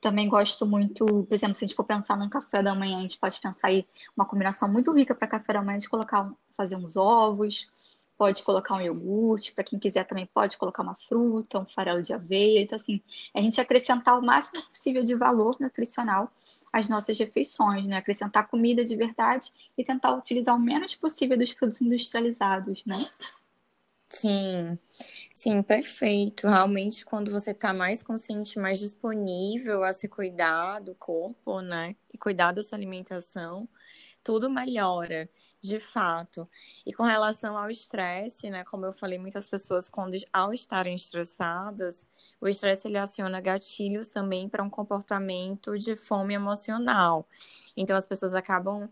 Também 0.00 0.28
gosto 0.28 0.66
muito, 0.66 1.06
por 1.06 1.32
exemplo, 1.32 1.54
se 1.54 1.64
a 1.64 1.68
gente 1.68 1.76
for 1.76 1.84
pensar 1.84 2.16
num 2.16 2.28
café 2.28 2.62
da 2.62 2.74
manhã, 2.74 2.98
a 2.98 3.02
gente 3.02 3.18
pode 3.18 3.40
pensar 3.40 3.68
aí 3.68 3.86
uma 4.16 4.26
combinação 4.26 4.70
muito 4.70 4.92
rica 4.92 5.14
para 5.14 5.28
café 5.28 5.52
da 5.52 5.62
manhã, 5.62 5.78
de 5.78 5.88
colocar, 5.88 6.30
fazer 6.56 6.76
uns 6.76 6.96
ovos, 6.96 7.70
pode 8.16 8.42
colocar 8.42 8.74
um 8.74 8.80
iogurte, 8.80 9.52
para 9.52 9.64
quem 9.64 9.78
quiser 9.78 10.04
também 10.06 10.26
pode 10.26 10.56
colocar 10.56 10.82
uma 10.82 10.94
fruta, 10.94 11.58
um 11.58 11.66
farelo 11.66 12.02
de 12.02 12.12
aveia. 12.12 12.60
Então, 12.60 12.76
assim, 12.76 13.00
a 13.34 13.40
gente 13.40 13.60
acrescentar 13.60 14.18
o 14.18 14.22
máximo 14.22 14.62
possível 14.62 15.02
de 15.02 15.14
valor 15.14 15.56
nutricional 15.60 16.30
às 16.72 16.88
nossas 16.88 17.18
refeições, 17.18 17.86
né? 17.86 17.96
Acrescentar 17.96 18.48
comida 18.48 18.84
de 18.84 18.96
verdade 18.96 19.52
e 19.76 19.84
tentar 19.84 20.14
utilizar 20.14 20.54
o 20.56 20.60
menos 20.60 20.94
possível 20.94 21.36
dos 21.36 21.52
produtos 21.52 21.80
industrializados, 21.82 22.84
né? 22.84 23.08
Sim, 24.08 24.78
sim, 25.32 25.62
perfeito. 25.62 26.46
Realmente, 26.46 27.04
quando 27.04 27.30
você 27.30 27.52
está 27.52 27.72
mais 27.72 28.02
consciente, 28.02 28.58
mais 28.58 28.78
disponível 28.78 29.82
a 29.82 29.92
se 29.92 30.06
cuidar 30.06 30.80
do 30.80 30.94
corpo, 30.94 31.60
né? 31.62 31.96
E 32.12 32.18
cuidar 32.18 32.52
da 32.52 32.62
sua 32.62 32.76
alimentação, 32.76 33.66
tudo 34.22 34.50
melhora, 34.50 35.30
de 35.62 35.78
fato. 35.78 36.48
E 36.84 36.92
com 36.92 37.04
relação 37.04 37.56
ao 37.56 37.70
estresse, 37.70 38.50
né? 38.50 38.64
Como 38.64 38.84
eu 38.84 38.92
falei, 38.92 39.18
muitas 39.18 39.46
pessoas, 39.48 39.88
quando 39.88 40.16
ao 40.32 40.52
estarem 40.52 40.94
estressadas, 40.94 42.06
o 42.40 42.48
estresse 42.48 42.88
ele 42.88 42.98
aciona 42.98 43.40
gatilhos 43.40 44.08
também 44.08 44.48
para 44.48 44.62
um 44.62 44.68
comportamento 44.68 45.78
de 45.78 45.94
fome 45.96 46.34
emocional. 46.34 47.26
Então, 47.76 47.96
as 47.96 48.04
pessoas 48.04 48.34
acabam 48.34 48.90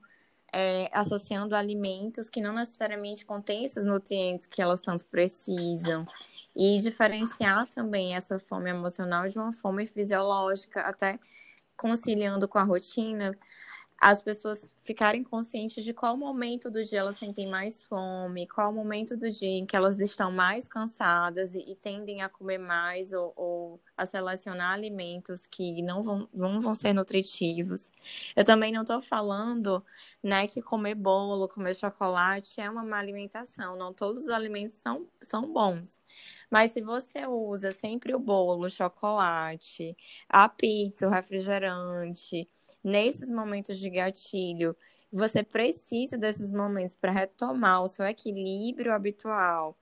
é, 0.52 0.88
associando 0.92 1.56
alimentos 1.56 2.28
que 2.28 2.40
não 2.40 2.52
necessariamente 2.52 3.24
contêm 3.24 3.64
esses 3.64 3.84
nutrientes 3.84 4.46
que 4.46 4.62
elas 4.62 4.80
tanto 4.80 5.06
precisam. 5.06 6.06
E 6.54 6.78
diferenciar 6.78 7.66
também 7.68 8.14
essa 8.14 8.38
fome 8.38 8.70
emocional 8.70 9.26
de 9.28 9.38
uma 9.38 9.52
fome 9.52 9.86
fisiológica, 9.86 10.82
até 10.82 11.18
conciliando 11.76 12.46
com 12.46 12.58
a 12.58 12.64
rotina, 12.64 13.36
as 14.00 14.23
pessoas 14.23 14.75
ficarem 14.80 15.23
conscientes 15.23 15.85
de 15.85 15.92
qual 15.92 16.16
momento 16.16 16.71
do 16.71 16.83
dia 16.83 17.00
elas 17.00 17.19
sentem 17.19 17.47
mais 17.47 17.85
fome, 17.85 18.47
qual 18.47 18.73
momento 18.73 19.14
do 19.14 19.30
dia 19.30 19.59
em 19.59 19.66
que 19.66 19.76
elas 19.76 20.00
estão 20.00 20.33
mais 20.33 20.66
cansadas 20.66 21.54
e, 21.54 21.59
e 21.71 21.75
tendem 21.75 22.23
a 22.23 22.28
comer 22.28 22.57
mais 22.57 23.12
ou, 23.12 23.30
ou, 23.37 23.80
a 23.95 24.07
selecionar 24.07 24.73
alimentos 24.73 25.47
que 25.47 25.83
não 25.83 26.02
vão, 26.02 26.28
vão 26.33 26.73
ser 26.73 26.95
nutritivos. 26.95 27.90
Eu 28.35 28.42
também 28.42 28.73
não 28.73 28.83
estou 28.83 29.02
falando 29.02 29.85
né, 30.23 30.47
que 30.47 30.62
comer 30.62 30.95
bolo, 30.95 31.47
comer 31.47 31.75
chocolate 31.75 32.59
é 32.59 32.71
uma 32.71 32.83
má 32.83 32.99
alimentação. 32.99 33.76
Não 33.76 33.92
todos 33.92 34.23
os 34.23 34.28
alimentos 34.30 34.78
são, 34.78 35.07
são 35.23 35.52
bons. 35.52 36.00
Mas 36.50 36.71
se 36.73 36.80
você 36.80 37.26
usa 37.26 37.71
sempre 37.71 38.14
o 38.14 38.19
bolo, 38.19 38.66
o 38.66 38.71
chocolate, 38.71 39.95
a 40.28 40.49
pizza, 40.49 41.07
o 41.07 41.11
refrigerante, 41.11 42.49
nesses 42.82 43.28
momentos 43.28 43.78
de 43.78 43.90
gatilho, 43.90 44.76
você 45.12 45.42
precisa 45.42 46.16
desses 46.16 46.50
momentos 46.50 46.94
para 46.94 47.12
retomar 47.12 47.82
o 47.82 47.88
seu 47.88 48.04
equilíbrio 48.04 48.92
habitual 48.92 49.76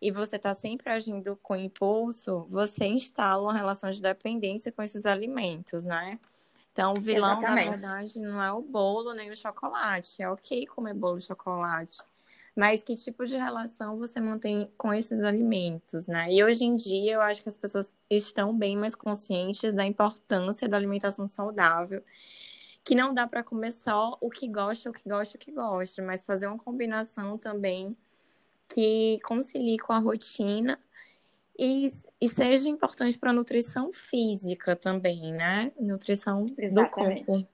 e 0.00 0.10
você 0.10 0.36
está 0.36 0.52
sempre 0.52 0.90
agindo 0.90 1.36
com 1.42 1.56
impulso, 1.56 2.46
você 2.50 2.84
instala 2.86 3.42
uma 3.42 3.54
relação 3.54 3.90
de 3.90 4.02
dependência 4.02 4.70
com 4.70 4.82
esses 4.82 5.06
alimentos, 5.06 5.84
né? 5.84 6.18
Então, 6.72 6.92
o 6.92 7.00
vilão, 7.00 7.40
Exatamente. 7.40 7.64
na 7.64 7.70
verdade, 7.70 8.18
não 8.18 8.42
é 8.42 8.52
o 8.52 8.60
bolo 8.60 9.14
nem 9.14 9.30
o 9.30 9.36
chocolate. 9.36 10.20
É 10.20 10.28
ok 10.28 10.66
comer 10.66 10.92
bolo 10.92 11.18
e 11.18 11.22
chocolate. 11.22 11.98
Mas 12.56 12.82
que 12.82 12.94
tipo 12.94 13.24
de 13.24 13.36
relação 13.36 13.98
você 13.98 14.20
mantém 14.20 14.64
com 14.76 14.94
esses 14.94 15.24
alimentos, 15.24 16.06
né? 16.06 16.32
E 16.32 16.44
hoje 16.44 16.64
em 16.64 16.76
dia 16.76 17.14
eu 17.14 17.20
acho 17.20 17.42
que 17.42 17.48
as 17.48 17.56
pessoas 17.56 17.92
estão 18.08 18.56
bem 18.56 18.76
mais 18.76 18.94
conscientes 18.94 19.74
da 19.74 19.84
importância 19.84 20.68
da 20.68 20.76
alimentação 20.76 21.26
saudável 21.26 22.02
que 22.84 22.94
não 22.94 23.14
dá 23.14 23.26
para 23.26 23.42
comer 23.42 23.72
só 23.72 24.16
o 24.20 24.28
que 24.28 24.46
gosta, 24.46 24.90
o 24.90 24.92
que 24.92 25.08
gosta, 25.08 25.36
o 25.36 25.40
que 25.40 25.50
gosta, 25.50 26.02
mas 26.02 26.26
fazer 26.26 26.46
uma 26.46 26.58
combinação 26.58 27.38
também 27.38 27.96
que 28.68 29.18
concilie 29.24 29.78
com 29.78 29.92
a 29.92 29.98
rotina 29.98 30.78
e, 31.58 31.90
e 32.20 32.28
seja 32.28 32.68
importante 32.68 33.18
para 33.18 33.30
a 33.30 33.32
nutrição 33.32 33.90
física 33.92 34.76
também, 34.76 35.32
né? 35.32 35.72
Nutrição 35.80 36.44
Exatamente. 36.58 37.20
do 37.20 37.26
corpo. 37.26 37.48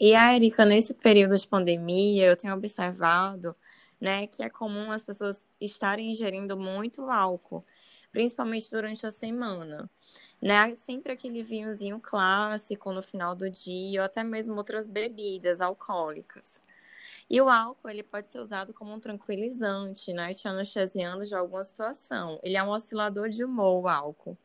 E 0.00 0.14
a 0.14 0.34
Erika, 0.34 0.64
nesse 0.64 0.94
período 0.94 1.36
de 1.36 1.46
pandemia, 1.46 2.26
eu 2.26 2.36
tenho 2.36 2.54
observado, 2.54 3.54
né, 4.00 4.26
que 4.26 4.42
é 4.42 4.50
comum 4.50 4.90
as 4.90 5.02
pessoas 5.02 5.46
estarem 5.60 6.10
ingerindo 6.10 6.56
muito 6.56 7.10
álcool, 7.10 7.64
principalmente 8.12 8.70
durante 8.70 9.06
a 9.06 9.10
semana 9.10 9.90
né? 10.40 10.74
Sempre 10.76 11.12
aquele 11.12 11.42
vinhozinho 11.42 12.00
clássico 12.00 12.92
no 12.92 13.02
final 13.02 13.34
do 13.34 13.50
dia, 13.50 14.00
ou 14.00 14.06
até 14.06 14.24
mesmo 14.24 14.54
outras 14.56 14.86
bebidas 14.86 15.60
alcoólicas. 15.60 16.60
E 17.28 17.40
o 17.40 17.48
álcool, 17.48 17.88
ele 17.88 18.02
pode 18.02 18.30
ser 18.30 18.40
usado 18.40 18.72
como 18.74 18.92
um 18.92 19.00
tranquilizante, 19.00 20.12
né? 20.12 20.32
Te 20.32 20.48
anestesiando 20.48 21.24
de 21.24 21.34
alguma 21.34 21.62
situação. 21.62 22.40
Ele 22.42 22.56
é 22.56 22.62
um 22.62 22.70
oscilador 22.70 23.28
de 23.28 23.44
humor, 23.44 23.84
o 23.84 23.88
álcool. 23.88 24.36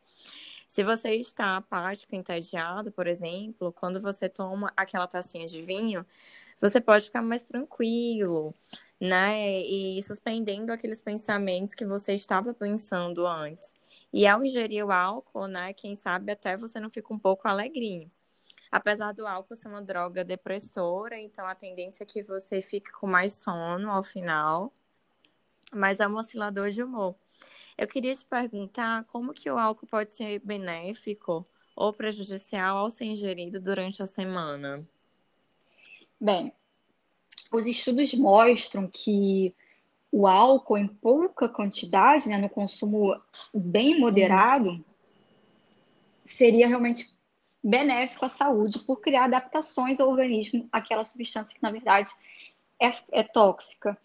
Se 0.67 0.83
você 0.83 1.11
está 1.11 1.57
apático, 1.57 2.15
entediado, 2.15 2.91
por 2.91 3.07
exemplo, 3.07 3.71
quando 3.71 3.99
você 3.99 4.27
toma 4.27 4.71
aquela 4.75 5.07
tacinha 5.07 5.47
de 5.47 5.61
vinho, 5.61 6.05
você 6.59 6.79
pode 6.81 7.05
ficar 7.05 7.21
mais 7.21 7.41
tranquilo, 7.41 8.53
né? 8.99 9.61
E 9.61 10.01
suspendendo 10.03 10.71
aqueles 10.71 11.01
pensamentos 11.01 11.75
que 11.75 11.85
você 11.85 12.13
estava 12.13 12.53
pensando 12.53 13.25
antes. 13.27 13.73
E 14.13 14.25
ao 14.25 14.43
ingerir 14.43 14.85
o 14.85 14.91
álcool, 14.91 15.47
né, 15.47 15.73
quem 15.73 15.95
sabe 15.95 16.31
até 16.31 16.55
você 16.55 16.79
não 16.79 16.89
fica 16.89 17.13
um 17.13 17.19
pouco 17.19 17.47
alegrinho. 17.47 18.09
Apesar 18.71 19.13
do 19.13 19.27
álcool 19.27 19.55
ser 19.55 19.67
uma 19.67 19.81
droga 19.81 20.23
depressora, 20.23 21.17
então 21.17 21.45
a 21.45 21.55
tendência 21.55 22.03
é 22.03 22.05
que 22.05 22.23
você 22.23 22.61
fique 22.61 22.91
com 22.91 23.07
mais 23.07 23.33
sono 23.33 23.91
ao 23.91 24.03
final, 24.03 24.73
mas 25.73 25.99
é 25.99 26.07
um 26.07 26.15
oscilador 26.15 26.69
de 26.69 26.83
humor. 26.83 27.15
Eu 27.77 27.87
queria 27.87 28.15
te 28.15 28.25
perguntar 28.25 29.03
como 29.05 29.33
que 29.33 29.49
o 29.49 29.57
álcool 29.57 29.87
pode 29.87 30.13
ser 30.13 30.39
benéfico 30.39 31.45
ou 31.75 31.91
prejudicial 31.91 32.77
ao 32.77 32.89
ser 32.89 33.05
ingerido 33.05 33.59
durante 33.59 34.01
a 34.01 34.05
semana. 34.05 34.87
Bem, 36.19 36.51
os 37.51 37.67
estudos 37.67 38.13
mostram 38.13 38.87
que 38.87 39.53
o 40.11 40.27
álcool 40.27 40.77
em 40.77 40.87
pouca 40.87 41.49
quantidade, 41.49 42.29
né, 42.29 42.37
no 42.37 42.49
consumo 42.49 43.19
bem 43.53 43.99
moderado, 43.99 44.83
seria 46.23 46.67
realmente 46.67 47.13
benéfico 47.63 48.25
à 48.25 48.29
saúde 48.29 48.79
por 48.79 49.01
criar 49.01 49.25
adaptações 49.25 49.99
ao 49.99 50.09
organismo 50.09 50.67
àquela 50.71 51.03
substância 51.03 51.55
que, 51.55 51.63
na 51.63 51.71
verdade, 51.71 52.09
é, 52.81 52.91
é 53.11 53.23
tóxica. 53.23 53.97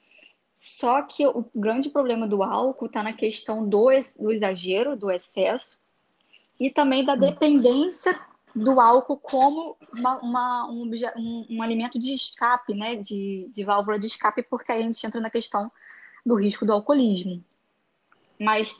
Só 0.54 1.02
que 1.02 1.26
o 1.26 1.44
grande 1.54 1.90
problema 1.90 2.26
do 2.26 2.42
álcool 2.42 2.86
está 2.86 3.02
na 3.02 3.12
questão 3.12 3.66
do, 3.68 3.88
do 4.18 4.32
exagero, 4.32 4.96
do 4.96 5.10
excesso, 5.10 5.80
e 6.58 6.70
também 6.70 7.02
da 7.02 7.16
dependência 7.16 8.18
do 8.54 8.80
álcool 8.80 9.16
como 9.16 9.76
uma, 9.92 10.19
uma, 10.19 10.71
um, 10.71 10.90
um, 11.16 11.47
um, 11.50 11.62
alimento 11.62 11.99
de 11.99 12.12
escape, 12.12 12.75
né? 12.75 12.97
De, 12.97 13.49
de 13.52 13.64
válvula 13.64 13.99
de 13.99 14.07
escape, 14.07 14.42
porque 14.42 14.73
aí 14.73 14.80
a 14.80 14.85
gente 14.85 15.07
entra 15.07 15.21
na 15.21 15.30
questão 15.30 15.71
do 16.25 16.35
risco 16.35 16.66
do 16.66 16.73
alcoolismo. 16.73 17.42
Mas 18.38 18.76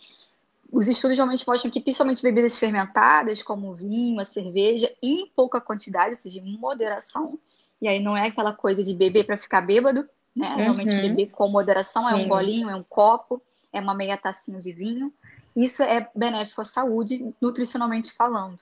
os 0.73 0.89
estudos 0.89 1.17
realmente 1.17 1.47
mostram 1.47 1.71
que, 1.71 1.81
principalmente 1.81 2.23
bebidas 2.23 2.59
fermentadas, 2.59 3.43
como 3.43 3.75
vinho, 3.75 4.21
a 4.21 4.25
cerveja, 4.25 4.93
em 5.03 5.27
pouca 5.35 5.61
quantidade, 5.61 6.11
ou 6.11 6.17
seja, 6.17 6.41
em 6.41 6.59
moderação, 6.59 7.39
e 7.81 7.89
aí 7.89 8.01
não 8.01 8.17
é 8.17 8.29
aquela 8.29 8.53
coisa 8.53 8.85
de 8.85 8.95
beber 8.95 9.25
para 9.25 9.37
ficar 9.37 9.63
bêbado, 9.63 10.09
né? 10.37 10.49
Uhum. 10.51 10.57
Realmente 10.57 10.95
beber 10.95 11.31
com 11.31 11.49
moderação 11.49 12.09
é 12.09 12.15
um 12.15 12.29
bolinho, 12.29 12.71
é 12.71 12.77
um 12.77 12.83
copo, 12.83 13.43
é 13.73 13.81
uma 13.81 13.95
meia 13.95 14.17
tacinha 14.17 14.61
de 14.61 14.73
vinho. 14.73 15.13
Isso 15.57 15.83
é 15.83 16.09
benéfico 16.15 16.61
à 16.61 16.65
saúde, 16.65 17.35
nutricionalmente 17.41 18.13
falando. 18.13 18.59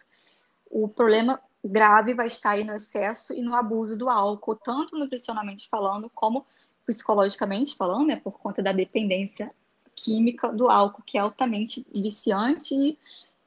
O 0.70 0.88
problema 0.88 1.40
grave 1.64 2.14
vai 2.14 2.26
estar 2.26 2.50
aí 2.50 2.64
no 2.64 2.74
excesso 2.74 3.32
e 3.34 3.42
no 3.42 3.54
abuso 3.54 3.96
do 3.96 4.08
álcool, 4.08 4.56
tanto 4.56 4.96
nutricionalmente 4.96 5.68
falando, 5.68 6.10
como 6.14 6.46
psicologicamente 6.86 7.76
falando, 7.76 8.06
né, 8.06 8.16
por 8.16 8.38
conta 8.38 8.62
da 8.62 8.72
dependência 8.72 9.52
química 9.94 10.48
do 10.52 10.70
álcool, 10.70 11.02
que 11.02 11.18
é 11.18 11.20
altamente 11.20 11.86
viciante 11.94 12.74
e, 12.74 12.98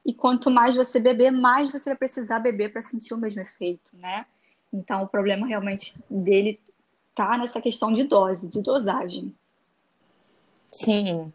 e 0.05 0.13
quanto 0.13 0.51
mais 0.51 0.75
você 0.75 0.99
beber, 0.99 1.31
mais 1.31 1.71
você 1.71 1.91
vai 1.91 1.97
precisar 1.97 2.39
beber 2.39 2.71
para 2.71 2.81
sentir 2.81 3.13
o 3.13 3.17
mesmo 3.17 3.41
efeito, 3.41 3.91
né? 3.93 4.25
Então, 4.71 5.03
o 5.03 5.07
problema 5.07 5.47
realmente 5.47 5.97
dele 6.09 6.59
tá 7.15 7.37
nessa 7.37 7.61
questão 7.61 7.91
de 7.91 8.03
dose, 8.03 8.49
de 8.49 8.61
dosagem. 8.61 9.35
Sim, 10.73 11.33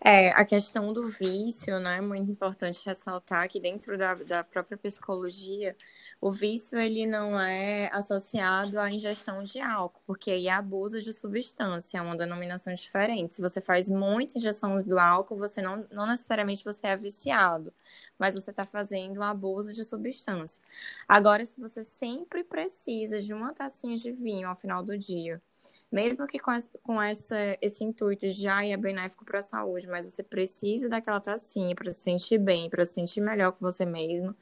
é, 0.00 0.30
a 0.30 0.42
questão 0.44 0.92
do 0.94 1.06
vício, 1.08 1.78
né, 1.80 1.98
é 1.98 2.00
muito 2.00 2.32
importante 2.32 2.80
ressaltar 2.86 3.46
que 3.48 3.60
dentro 3.60 3.98
da, 3.98 4.14
da 4.14 4.42
própria 4.42 4.78
psicologia, 4.78 5.76
o 6.20 6.32
vício 6.32 6.78
ele 6.78 7.06
não 7.06 7.38
é 7.38 7.90
associado 7.92 8.78
à 8.80 8.90
ingestão 8.90 9.44
de 9.44 9.60
álcool, 9.60 10.00
porque 10.06 10.30
aí 10.30 10.48
é 10.48 10.52
abuso 10.52 11.02
de 11.02 11.12
substância, 11.12 11.98
é 11.98 12.02
uma 12.02 12.16
denominação 12.16 12.72
diferente. 12.72 13.34
Se 13.34 13.42
você 13.42 13.60
faz 13.60 13.86
muita 13.88 14.38
ingestão 14.38 14.82
do 14.82 14.98
álcool, 14.98 15.36
você 15.36 15.60
não, 15.60 15.86
não 15.92 16.06
necessariamente 16.06 16.64
você 16.64 16.86
é 16.88 16.96
viciado, 16.96 17.72
mas 18.18 18.34
você 18.34 18.50
está 18.50 18.64
fazendo 18.64 19.20
um 19.20 19.22
abuso 19.22 19.72
de 19.74 19.84
substância. 19.84 20.60
Agora, 21.06 21.44
se 21.44 21.60
você 21.60 21.84
sempre 21.84 22.44
precisa 22.44 23.20
de 23.20 23.34
uma 23.34 23.52
tacinha 23.52 23.96
de 23.96 24.10
vinho 24.12 24.48
ao 24.48 24.56
final 24.56 24.82
do 24.82 24.96
dia, 24.98 25.42
mesmo 25.90 26.26
que 26.26 26.38
com, 26.38 26.52
essa, 26.52 26.70
com 26.82 27.02
essa, 27.02 27.36
esse 27.60 27.82
intuito 27.82 28.24
ah, 28.48 28.66
é 28.66 28.76
benéfico 28.76 29.24
para 29.24 29.40
a 29.40 29.42
saúde, 29.42 29.88
mas 29.88 30.06
você 30.06 30.22
precisa 30.22 30.88
daquela 30.88 31.20
tacinha 31.20 31.74
para 31.74 31.90
se 31.90 32.00
sentir 32.00 32.38
bem, 32.38 32.70
para 32.70 32.84
se 32.84 32.94
sentir 32.94 33.20
melhor 33.20 33.52
com 33.52 33.58
você 33.60 33.84
mesmo, 33.84 34.34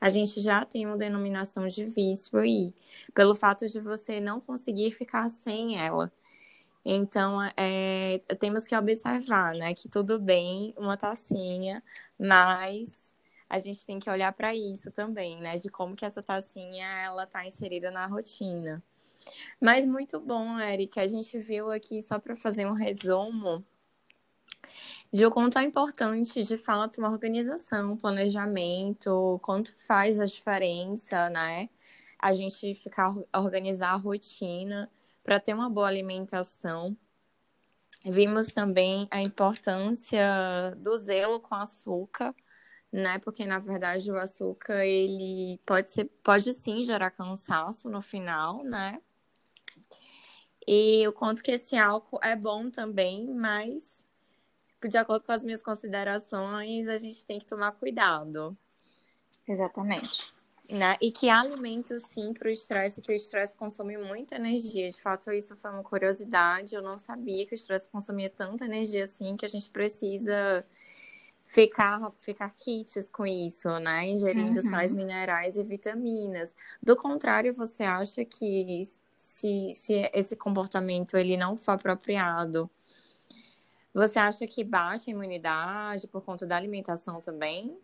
a 0.00 0.10
gente 0.10 0.40
já 0.40 0.64
tem 0.64 0.84
uma 0.86 0.96
denominação 0.96 1.68
de 1.68 1.84
vício 1.84 2.38
aí, 2.38 2.74
pelo 3.14 3.34
fato 3.34 3.66
de 3.68 3.80
você 3.80 4.20
não 4.20 4.40
conseguir 4.40 4.90
ficar 4.90 5.28
sem 5.28 5.80
ela. 5.80 6.12
Então, 6.84 7.38
é, 7.56 8.20
temos 8.38 8.66
que 8.66 8.76
observar, 8.76 9.54
né, 9.54 9.74
que 9.74 9.88
tudo 9.88 10.18
bem 10.20 10.72
uma 10.76 10.96
tacinha, 10.96 11.82
mas 12.18 13.14
a 13.48 13.58
gente 13.58 13.84
tem 13.86 13.98
que 13.98 14.10
olhar 14.10 14.32
para 14.32 14.54
isso 14.54 14.90
também, 14.90 15.40
né, 15.40 15.56
de 15.56 15.68
como 15.68 15.96
que 15.96 16.04
essa 16.04 16.22
tacinha 16.22 16.86
ela 17.02 17.24
está 17.24 17.44
inserida 17.46 17.90
na 17.90 18.06
rotina. 18.06 18.82
Mas 19.60 19.86
muito 19.86 20.20
bom, 20.20 20.58
Erika. 20.58 21.00
A 21.02 21.06
gente 21.06 21.38
viu 21.38 21.70
aqui, 21.70 22.02
só 22.02 22.18
para 22.18 22.36
fazer 22.36 22.66
um 22.66 22.72
resumo, 22.72 23.64
de 25.12 25.24
o 25.24 25.30
quanto 25.30 25.58
é 25.58 25.62
importante, 25.62 26.42
de 26.42 26.58
fato, 26.58 26.98
uma 26.98 27.10
organização, 27.10 27.96
planejamento, 27.96 29.40
quanto 29.42 29.74
faz 29.78 30.20
a 30.20 30.26
diferença, 30.26 31.30
né? 31.30 31.68
A 32.18 32.32
gente 32.32 32.74
ficar 32.74 33.14
organizar 33.34 33.90
a 33.92 33.96
rotina 33.96 34.90
para 35.22 35.40
ter 35.40 35.54
uma 35.54 35.70
boa 35.70 35.88
alimentação. 35.88 36.96
Vimos 38.04 38.48
também 38.48 39.08
a 39.10 39.20
importância 39.20 40.22
do 40.78 40.96
zelo 40.96 41.40
com 41.40 41.54
açúcar, 41.54 42.34
né? 42.92 43.18
Porque 43.18 43.44
na 43.44 43.58
verdade 43.58 44.10
o 44.10 44.16
açúcar 44.16 44.84
ele 44.84 45.60
pode 45.66 45.90
ser, 45.90 46.04
pode 46.22 46.52
sim 46.52 46.84
gerar 46.84 47.10
cansaço 47.10 47.88
no 47.88 48.00
final, 48.00 48.62
né? 48.64 49.00
E 50.66 51.06
o 51.06 51.12
quanto 51.12 51.42
que 51.42 51.52
esse 51.52 51.76
álcool 51.76 52.18
é 52.22 52.34
bom 52.34 52.70
também, 52.70 53.26
mas 53.26 53.96
de 54.88 54.98
acordo 54.98 55.24
com 55.24 55.32
as 55.32 55.42
minhas 55.42 55.62
considerações, 55.62 56.88
a 56.88 56.98
gente 56.98 57.24
tem 57.24 57.38
que 57.38 57.46
tomar 57.46 57.72
cuidado. 57.72 58.56
Exatamente. 59.46 60.34
Né? 60.68 60.96
E 61.00 61.12
que 61.12 61.30
alimentos, 61.30 62.02
sim, 62.10 62.32
para 62.32 62.48
o 62.48 62.50
estresse, 62.50 63.00
que 63.00 63.12
o 63.12 63.14
estresse 63.14 63.56
consome 63.56 63.96
muita 63.96 64.34
energia. 64.34 64.88
De 64.88 65.00
fato, 65.00 65.32
isso 65.32 65.56
foi 65.56 65.70
uma 65.70 65.82
curiosidade. 65.82 66.74
Eu 66.74 66.82
não 66.82 66.98
sabia 66.98 67.46
que 67.46 67.54
o 67.54 67.54
estresse 67.54 67.86
consumia 67.88 68.28
tanta 68.28 68.64
energia 68.64 69.04
assim, 69.04 69.36
que 69.36 69.46
a 69.46 69.48
gente 69.48 69.70
precisa 69.70 70.66
ficar, 71.44 72.12
ficar 72.20 72.50
kits 72.50 73.08
com 73.10 73.24
isso, 73.24 73.68
né? 73.78 74.08
Ingerindo 74.08 74.60
uhum. 74.60 74.70
sais 74.70 74.92
minerais 74.92 75.56
e 75.56 75.62
vitaminas. 75.62 76.52
Do 76.82 76.96
contrário, 76.96 77.54
você 77.54 77.84
acha 77.84 78.24
que 78.24 78.80
se, 79.36 79.70
se 79.74 80.10
esse 80.14 80.34
comportamento 80.34 81.14
ele 81.14 81.36
não 81.36 81.58
for 81.58 81.72
apropriado, 81.72 82.70
você 83.92 84.18
acha 84.18 84.46
que 84.46 84.64
baixa 84.64 85.10
a 85.10 85.12
imunidade 85.12 86.08
por 86.08 86.22
conta 86.22 86.46
da 86.46 86.56
alimentação 86.56 87.20
também? 87.20 87.78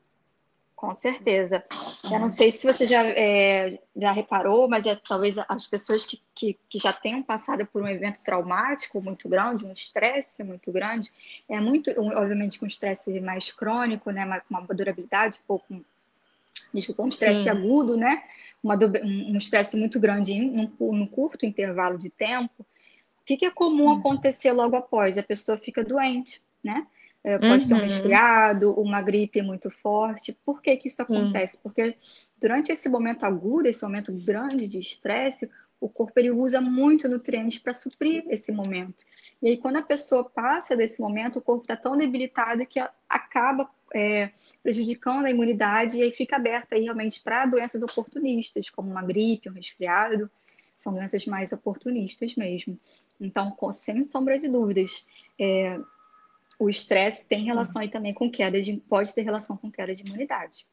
Com 0.74 0.94
certeza. 0.94 1.62
Eu 2.10 2.18
não 2.18 2.30
sei 2.30 2.50
se 2.50 2.66
você 2.66 2.86
já, 2.86 3.04
é, 3.04 3.78
já 3.94 4.12
reparou, 4.12 4.66
mas 4.66 4.86
é 4.86 4.96
talvez 4.96 5.36
as 5.46 5.66
pessoas 5.66 6.06
que, 6.06 6.22
que, 6.34 6.58
que, 6.70 6.78
já 6.78 6.92
tenham 6.92 7.22
passado 7.22 7.66
por 7.66 7.82
um 7.82 7.88
evento 7.88 8.20
traumático 8.24 9.00
muito 9.02 9.28
grande, 9.28 9.66
um 9.66 9.72
estresse 9.72 10.42
muito 10.42 10.72
grande, 10.72 11.12
é 11.48 11.60
muito, 11.60 11.90
obviamente, 11.90 12.58
com 12.58 12.64
um 12.64 12.66
estresse 12.66 13.20
mais 13.20 13.52
crônico, 13.52 14.10
né, 14.10 14.40
com 14.48 14.54
uma 14.54 14.74
durabilidade, 14.74 15.38
pouco, 15.46 15.84
desculpa, 16.72 17.02
um 17.02 17.08
estresse 17.08 17.48
agudo, 17.48 17.96
né, 17.96 18.22
uma, 18.62 18.76
um 18.76 19.36
estresse 19.36 19.76
muito 19.76 19.98
grande 19.98 20.32
em 20.32 20.72
um, 20.80 21.06
curto 21.06 21.44
intervalo 21.44 21.98
de 21.98 22.10
tempo, 22.10 22.62
o 23.22 23.24
que, 23.24 23.36
que 23.36 23.46
é 23.46 23.50
comum 23.50 23.84
uhum. 23.84 23.98
acontecer 23.98 24.52
logo 24.52 24.76
após? 24.76 25.16
A 25.16 25.22
pessoa 25.22 25.56
fica 25.56 25.84
doente, 25.84 26.42
né? 26.62 26.86
É, 27.24 27.38
pode 27.38 27.64
uhum. 27.64 27.68
ter 27.68 27.74
um 27.74 27.76
uhum. 27.76 27.82
resfriado, 27.84 28.72
uma 28.80 29.00
gripe 29.00 29.40
muito 29.42 29.70
forte. 29.70 30.36
Por 30.44 30.60
que, 30.60 30.76
que 30.76 30.88
isso 30.88 31.00
acontece? 31.02 31.54
Uhum. 31.56 31.62
Porque 31.62 31.96
durante 32.40 32.72
esse 32.72 32.88
momento 32.88 33.24
agudo, 33.24 33.68
esse 33.68 33.82
momento 33.84 34.12
grande 34.12 34.66
de 34.66 34.80
estresse, 34.80 35.48
o 35.80 35.88
corpo 35.88 36.18
ele 36.18 36.32
usa 36.32 36.60
muito 36.60 37.08
nutrientes 37.08 37.58
para 37.58 37.72
suprir 37.72 38.24
esse 38.28 38.50
momento. 38.50 39.04
E 39.40 39.48
aí, 39.48 39.56
quando 39.56 39.76
a 39.76 39.82
pessoa 39.82 40.24
passa 40.24 40.76
desse 40.76 41.00
momento, 41.00 41.38
o 41.38 41.42
corpo 41.42 41.62
está 41.62 41.76
tão 41.76 41.96
debilitado 41.96 42.64
que 42.64 42.80
acaba 43.08 43.68
é, 43.94 44.30
prejudicando 44.62 45.26
a 45.26 45.30
imunidade 45.30 45.98
e 45.98 46.02
aí 46.02 46.12
fica 46.12 46.36
aberta 46.36 46.74
aí 46.74 46.82
realmente 46.82 47.22
para 47.22 47.46
doenças 47.46 47.82
oportunistas, 47.82 48.70
como 48.70 48.90
uma 48.90 49.02
gripe, 49.02 49.48
um 49.48 49.52
resfriado. 49.52 50.30
São 50.76 50.92
doenças 50.92 51.24
mais 51.26 51.52
oportunistas 51.52 52.34
mesmo. 52.34 52.78
Então, 53.20 53.50
com, 53.52 53.70
sem 53.70 54.02
sombra 54.02 54.38
de 54.38 54.48
dúvidas, 54.48 55.06
é, 55.38 55.78
o 56.58 56.68
estresse 56.68 57.26
tem 57.26 57.44
relação 57.44 57.80
Sim. 57.80 57.86
aí 57.86 57.88
também 57.88 58.12
com 58.14 58.30
queda 58.30 58.60
de, 58.60 58.76
pode 58.88 59.14
ter 59.14 59.22
relação 59.22 59.56
com 59.56 59.70
queda 59.70 59.94
de 59.94 60.02
imunidade. 60.02 60.66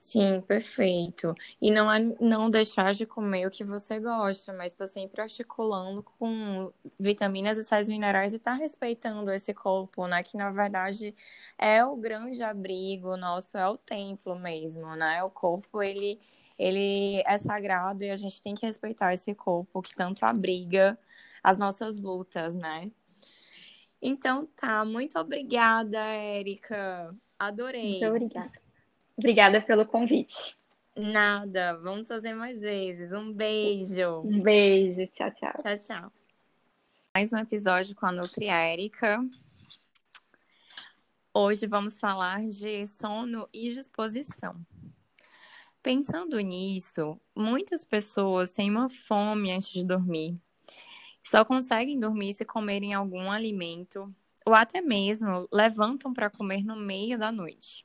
Sim, 0.00 0.40
perfeito. 0.40 1.34
E 1.60 1.70
não 1.70 1.92
é 1.92 1.98
não 2.18 2.48
deixar 2.48 2.94
de 2.94 3.04
comer 3.04 3.46
o 3.46 3.50
que 3.50 3.62
você 3.62 4.00
gosta, 4.00 4.50
mas 4.50 4.72
está 4.72 4.86
sempre 4.86 5.20
articulando 5.20 6.02
com 6.02 6.72
vitaminas 6.98 7.58
e 7.58 7.64
sais 7.64 7.86
minerais 7.86 8.32
e 8.32 8.38
tá 8.38 8.54
respeitando 8.54 9.30
esse 9.30 9.52
corpo, 9.52 10.06
né? 10.06 10.22
Que 10.22 10.38
na 10.38 10.50
verdade 10.50 11.14
é 11.58 11.84
o 11.84 11.94
grande 11.96 12.42
abrigo 12.42 13.14
nosso, 13.18 13.58
é 13.58 13.68
o 13.68 13.76
templo 13.76 14.34
mesmo, 14.38 14.96
né? 14.96 15.22
O 15.22 15.28
corpo, 15.28 15.82
ele, 15.82 16.18
ele 16.58 17.22
é 17.26 17.36
sagrado 17.36 18.02
e 18.02 18.10
a 18.10 18.16
gente 18.16 18.40
tem 18.40 18.54
que 18.54 18.64
respeitar 18.64 19.12
esse 19.12 19.34
corpo 19.34 19.82
que 19.82 19.94
tanto 19.94 20.24
abriga 20.24 20.98
as 21.44 21.58
nossas 21.58 21.98
lutas, 21.98 22.54
né? 22.54 22.90
Então 24.00 24.46
tá, 24.56 24.82
muito 24.82 25.18
obrigada, 25.18 25.98
Érica. 25.98 27.14
Adorei. 27.38 28.00
Muito 28.00 28.06
obrigada. 28.06 28.69
Obrigada 29.20 29.60
pelo 29.60 29.84
convite. 29.84 30.56
Nada, 30.96 31.76
vamos 31.76 32.08
fazer 32.08 32.32
mais 32.32 32.62
vezes. 32.62 33.12
Um 33.12 33.30
beijo. 33.30 34.22
Um 34.24 34.40
beijo, 34.40 35.06
tchau, 35.08 35.30
tchau. 35.30 35.52
Tchau, 35.62 35.76
tchau. 35.76 36.12
Mais 37.14 37.30
um 37.30 37.36
episódio 37.36 37.94
com 37.94 38.06
a 38.06 38.12
Nutri 38.12 38.46
Érica. 38.46 39.22
Hoje 41.34 41.66
vamos 41.66 42.00
falar 42.00 42.40
de 42.48 42.86
sono 42.86 43.46
e 43.52 43.68
disposição. 43.74 44.56
Pensando 45.82 46.40
nisso, 46.40 47.20
muitas 47.36 47.84
pessoas 47.84 48.52
têm 48.52 48.70
uma 48.70 48.88
fome 48.88 49.52
antes 49.52 49.70
de 49.70 49.84
dormir. 49.84 50.34
Só 51.22 51.44
conseguem 51.44 52.00
dormir 52.00 52.32
se 52.32 52.46
comerem 52.46 52.94
algum 52.94 53.30
alimento 53.30 54.10
ou 54.46 54.54
até 54.54 54.80
mesmo 54.80 55.46
levantam 55.52 56.10
para 56.10 56.30
comer 56.30 56.64
no 56.64 56.74
meio 56.74 57.18
da 57.18 57.30
noite 57.30 57.84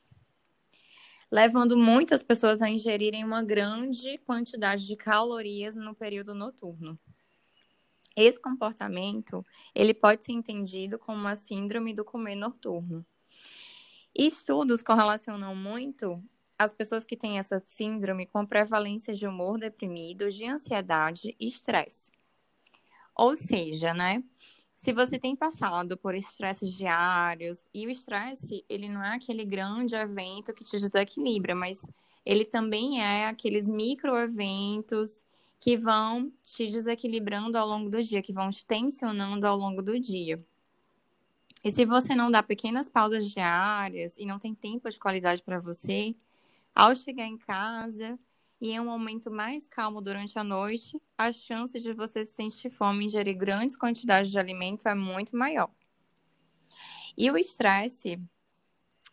levando 1.30 1.76
muitas 1.76 2.22
pessoas 2.22 2.62
a 2.62 2.68
ingerirem 2.68 3.24
uma 3.24 3.42
grande 3.42 4.18
quantidade 4.18 4.86
de 4.86 4.96
calorias 4.96 5.74
no 5.74 5.94
período 5.94 6.34
noturno. 6.34 6.98
Esse 8.16 8.40
comportamento, 8.40 9.44
ele 9.74 9.92
pode 9.92 10.24
ser 10.24 10.32
entendido 10.32 10.98
como 10.98 11.18
uma 11.18 11.34
síndrome 11.34 11.92
do 11.92 12.04
comer 12.04 12.34
noturno. 12.34 13.04
Estudos 14.14 14.82
correlacionam 14.82 15.54
muito 15.54 16.22
as 16.58 16.72
pessoas 16.72 17.04
que 17.04 17.16
têm 17.16 17.38
essa 17.38 17.60
síndrome 17.60 18.26
com 18.26 18.46
prevalência 18.46 19.12
de 19.12 19.26
humor 19.26 19.58
deprimido, 19.58 20.30
de 20.30 20.46
ansiedade 20.46 21.36
e 21.38 21.46
estresse. 21.46 22.10
Ou 23.14 23.34
seja, 23.34 23.92
né, 23.92 24.22
se 24.76 24.92
você 24.92 25.18
tem 25.18 25.34
passado 25.34 25.96
por 25.96 26.14
estresses 26.14 26.72
diários, 26.72 27.66
e 27.72 27.86
o 27.86 27.90
estresse, 27.90 28.64
ele 28.68 28.88
não 28.88 29.02
é 29.02 29.14
aquele 29.14 29.44
grande 29.44 29.94
evento 29.94 30.52
que 30.52 30.64
te 30.64 30.78
desequilibra, 30.78 31.54
mas 31.54 31.86
ele 32.24 32.44
também 32.44 33.02
é 33.02 33.26
aqueles 33.26 33.66
microeventos 33.66 35.24
que 35.58 35.76
vão 35.76 36.30
te 36.42 36.66
desequilibrando 36.66 37.56
ao 37.56 37.66
longo 37.66 37.88
do 37.88 38.02
dia, 38.02 38.22
que 38.22 38.32
vão 38.32 38.50
te 38.50 38.66
tensionando 38.66 39.46
ao 39.46 39.56
longo 39.56 39.82
do 39.82 39.98
dia. 39.98 40.44
E 41.64 41.70
se 41.72 41.84
você 41.84 42.14
não 42.14 42.30
dá 42.30 42.42
pequenas 42.42 42.88
pausas 42.88 43.28
diárias 43.28 44.14
e 44.16 44.26
não 44.26 44.38
tem 44.38 44.54
tempo 44.54 44.88
de 44.88 44.98
qualidade 44.98 45.42
para 45.42 45.58
você, 45.58 46.14
ao 46.74 46.94
chegar 46.94 47.26
em 47.26 47.38
casa, 47.38 48.18
e 48.60 48.70
em 48.70 48.80
um 48.80 48.86
momento 48.86 49.30
mais 49.30 49.66
calmo 49.66 50.00
durante 50.00 50.38
a 50.38 50.44
noite, 50.44 51.00
a 51.16 51.30
chance 51.30 51.78
de 51.78 51.92
você 51.92 52.24
sentir 52.24 52.70
fome 52.70 53.04
e 53.04 53.06
ingerir 53.06 53.36
grandes 53.36 53.76
quantidades 53.76 54.30
de 54.30 54.38
alimento 54.38 54.88
é 54.88 54.94
muito 54.94 55.36
maior. 55.36 55.70
E 57.16 57.30
o 57.30 57.36
estresse, 57.36 58.20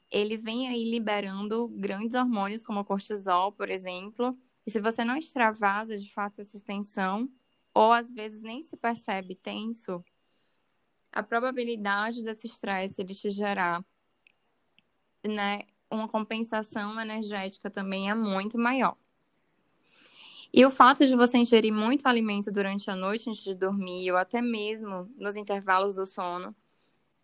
ele 0.09 0.37
vem 0.37 0.67
aí 0.67 0.89
liberando 0.89 1.67
grandes 1.69 2.15
hormônios, 2.15 2.63
como 2.63 2.79
o 2.79 2.85
cortisol, 2.85 3.51
por 3.51 3.69
exemplo. 3.69 4.37
E 4.65 4.71
se 4.71 4.79
você 4.79 5.03
não 5.03 5.17
extravasa 5.17 5.97
de 5.97 6.11
fato 6.11 6.41
essa 6.41 6.59
tensão, 6.59 7.29
ou 7.73 7.91
às 7.91 8.11
vezes 8.11 8.43
nem 8.43 8.61
se 8.61 8.77
percebe 8.77 9.35
tenso, 9.35 10.03
a 11.11 11.21
probabilidade 11.21 12.23
desse 12.23 12.47
estresse 12.47 13.01
ele 13.01 13.13
te 13.13 13.29
gerar 13.29 13.83
né, 15.25 15.61
uma 15.89 16.07
compensação 16.07 16.99
energética 16.99 17.69
também 17.69 18.09
é 18.09 18.15
muito 18.15 18.57
maior. 18.57 18.97
E 20.53 20.63
o 20.65 20.69
fato 20.69 21.05
de 21.07 21.15
você 21.15 21.39
ingerir 21.39 21.73
muito 21.73 22.05
alimento 22.07 22.51
durante 22.51 22.91
a 22.91 22.95
noite 22.95 23.29
antes 23.29 23.43
de 23.43 23.55
dormir, 23.55 24.11
ou 24.11 24.17
até 24.17 24.39
mesmo 24.41 25.09
nos 25.17 25.35
intervalos 25.35 25.95
do 25.95 26.05
sono, 26.05 26.55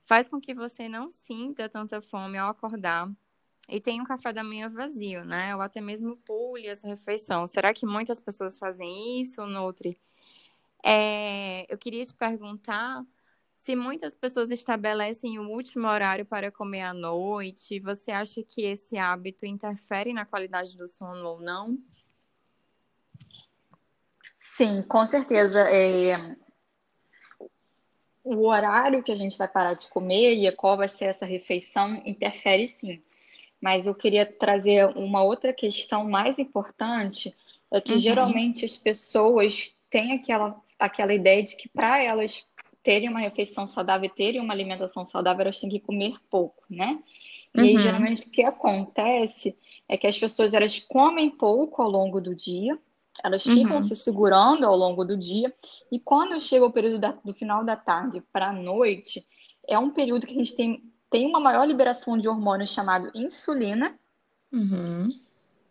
faz 0.03 0.27
com 0.29 0.41
que 0.41 0.55
você 0.55 0.89
não 0.89 1.11
sinta 1.11 1.69
tanta 1.69 2.01
fome 2.01 2.37
ao 2.37 2.49
acordar 2.49 3.09
e 3.69 3.79
tenha 3.79 4.01
um 4.01 4.05
café 4.05 4.33
da 4.33 4.43
manhã 4.43 4.67
vazio, 4.69 5.23
né? 5.25 5.55
Ou 5.55 5.61
até 5.61 5.79
mesmo 5.79 6.17
pule 6.17 6.67
essa 6.67 6.87
refeição. 6.87 7.45
Será 7.47 7.73
que 7.73 7.85
muitas 7.85 8.19
pessoas 8.19 8.57
fazem 8.57 9.21
isso, 9.21 9.45
Nutri? 9.45 9.99
É, 10.83 11.71
eu 11.71 11.77
queria 11.77 12.05
te 12.05 12.13
perguntar 12.15 13.05
se 13.57 13.75
muitas 13.75 14.15
pessoas 14.15 14.51
estabelecem 14.51 15.37
o 15.39 15.49
último 15.49 15.87
horário 15.87 16.25
para 16.25 16.51
comer 16.51 16.81
à 16.81 16.93
noite, 16.93 17.79
você 17.79 18.11
acha 18.11 18.41
que 18.43 18.61
esse 18.63 18.97
hábito 18.97 19.45
interfere 19.45 20.13
na 20.13 20.25
qualidade 20.25 20.77
do 20.77 20.87
sono 20.87 21.25
ou 21.27 21.41
não? 21.41 21.77
Sim, 24.59 24.81
com 24.81 25.05
certeza. 25.05 25.61
É... 25.69 26.17
O 28.21 28.45
horário 28.45 29.01
que 29.01 29.09
a 29.13 29.15
gente 29.15 29.37
vai 29.37 29.47
parar 29.47 29.73
de 29.73 29.87
comer 29.87 30.33
e 30.33 30.51
qual 30.51 30.75
vai 30.75 30.89
ser 30.89 31.05
essa 31.05 31.25
refeição 31.25 32.01
interfere 32.05 32.67
sim. 32.67 33.01
Mas 33.61 33.87
eu 33.87 33.95
queria 33.95 34.25
trazer 34.25 34.85
uma 34.97 35.23
outra 35.23 35.53
questão 35.53 36.09
mais 36.09 36.39
importante, 36.39 37.33
é 37.71 37.79
que 37.79 37.93
uhum. 37.93 37.99
geralmente 37.99 38.65
as 38.65 38.75
pessoas 38.75 39.77
têm 39.89 40.11
aquela, 40.11 40.61
aquela 40.77 41.13
ideia 41.13 41.41
de 41.41 41.55
que 41.55 41.69
para 41.69 42.03
elas 42.03 42.45
terem 42.83 43.07
uma 43.07 43.21
refeição 43.21 43.65
saudável 43.65 44.07
e 44.07 44.13
terem 44.13 44.41
uma 44.41 44.53
alimentação 44.53 45.05
saudável, 45.05 45.43
elas 45.43 45.59
têm 45.61 45.69
que 45.69 45.79
comer 45.79 46.17
pouco, 46.29 46.65
né? 46.69 47.01
E 47.55 47.61
aí, 47.61 47.75
uhum. 47.77 47.81
geralmente, 47.81 48.27
o 48.27 48.29
que 48.29 48.43
acontece 48.43 49.57
é 49.87 49.95
que 49.95 50.05
as 50.05 50.19
pessoas, 50.19 50.53
elas 50.53 50.79
comem 50.81 51.29
pouco 51.29 51.81
ao 51.81 51.89
longo 51.89 52.19
do 52.19 52.35
dia, 52.35 52.77
elas 53.23 53.43
ficam 53.43 53.77
uhum. 53.77 53.83
se 53.83 53.95
segurando 53.95 54.65
ao 54.65 54.75
longo 54.75 55.03
do 55.05 55.17
dia, 55.17 55.53
e 55.91 55.99
quando 55.99 56.39
chega 56.39 56.65
o 56.65 56.71
período 56.71 56.99
da, 56.99 57.11
do 57.23 57.33
final 57.33 57.63
da 57.63 57.75
tarde 57.75 58.23
para 58.31 58.49
a 58.49 58.53
noite, 58.53 59.25
é 59.67 59.77
um 59.77 59.91
período 59.91 60.25
que 60.25 60.33
a 60.33 60.37
gente 60.37 60.55
tem, 60.55 60.83
tem 61.09 61.27
uma 61.27 61.39
maior 61.39 61.65
liberação 61.65 62.17
de 62.17 62.27
hormônio 62.27 62.67
chamado 62.67 63.11
insulina, 63.13 63.97
uhum. 64.51 65.09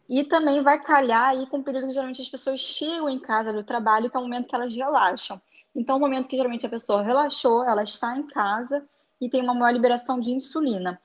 E 0.08 0.24
também 0.24 0.62
vai 0.62 0.82
calhar 0.82 1.28
aí 1.28 1.46
com 1.48 1.58
o 1.58 1.62
período 1.62 1.88
que 1.88 1.92
geralmente 1.92 2.22
as 2.22 2.28
pessoas 2.28 2.60
chegam 2.60 3.10
em 3.10 3.18
casa 3.18 3.52
do 3.52 3.62
trabalho, 3.62 4.08
que 4.08 4.16
é 4.16 4.18
o 4.20 4.22
momento 4.22 4.48
que 4.48 4.54
elas 4.54 4.74
relaxam. 4.74 5.38
Então, 5.76 5.98
o 5.98 6.00
momento 6.00 6.28
que 6.28 6.36
geralmente 6.36 6.64
a 6.64 6.70
pessoa 6.70 7.02
relaxou, 7.02 7.62
ela 7.62 7.82
está 7.82 8.16
em 8.16 8.26
casa 8.26 8.82
e 9.20 9.28
tem 9.28 9.42
uma 9.42 9.52
maior 9.52 9.72
liberação 9.72 10.18
de 10.18 10.30
insulina. 10.32 10.98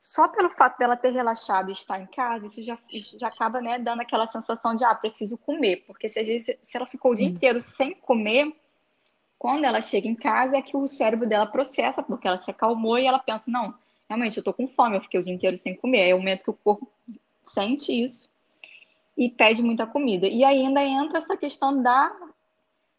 Só 0.00 0.28
pelo 0.28 0.48
fato 0.50 0.78
dela 0.78 0.96
ter 0.96 1.10
relaxado 1.10 1.70
e 1.70 1.72
estar 1.72 2.00
em 2.00 2.06
casa, 2.06 2.46
isso 2.46 2.62
já, 2.62 2.78
isso 2.90 3.18
já 3.18 3.28
acaba 3.28 3.60
né, 3.60 3.78
dando 3.78 4.00
aquela 4.00 4.26
sensação 4.26 4.74
de, 4.74 4.84
ah, 4.84 4.94
preciso 4.94 5.36
comer. 5.36 5.84
Porque 5.86 6.08
se, 6.08 6.22
vezes, 6.22 6.56
se 6.62 6.76
ela 6.76 6.86
ficou 6.86 7.12
o 7.12 7.14
dia 7.14 7.26
inteiro 7.26 7.60
sem 7.60 7.94
comer, 7.94 8.54
quando 9.38 9.64
ela 9.64 9.82
chega 9.82 10.08
em 10.08 10.14
casa 10.14 10.56
é 10.56 10.62
que 10.62 10.76
o 10.76 10.86
cérebro 10.86 11.28
dela 11.28 11.46
processa, 11.46 12.02
porque 12.02 12.26
ela 12.26 12.38
se 12.38 12.50
acalmou 12.50 12.98
e 12.98 13.06
ela 13.06 13.18
pensa, 13.18 13.50
não, 13.50 13.74
realmente, 14.08 14.36
eu 14.36 14.44
tô 14.44 14.52
com 14.52 14.66
fome, 14.66 14.96
eu 14.96 15.00
fiquei 15.00 15.18
o 15.18 15.22
dia 15.22 15.34
inteiro 15.34 15.58
sem 15.58 15.76
comer. 15.76 16.08
É 16.08 16.14
o 16.14 16.18
momento 16.18 16.44
que 16.44 16.50
o 16.50 16.54
corpo 16.54 16.88
sente 17.42 17.92
isso 17.92 18.30
e 19.16 19.28
pede 19.28 19.62
muita 19.62 19.86
comida. 19.86 20.26
E 20.26 20.44
ainda 20.44 20.82
entra 20.82 21.18
essa 21.18 21.36
questão 21.36 21.82
da 21.82 22.14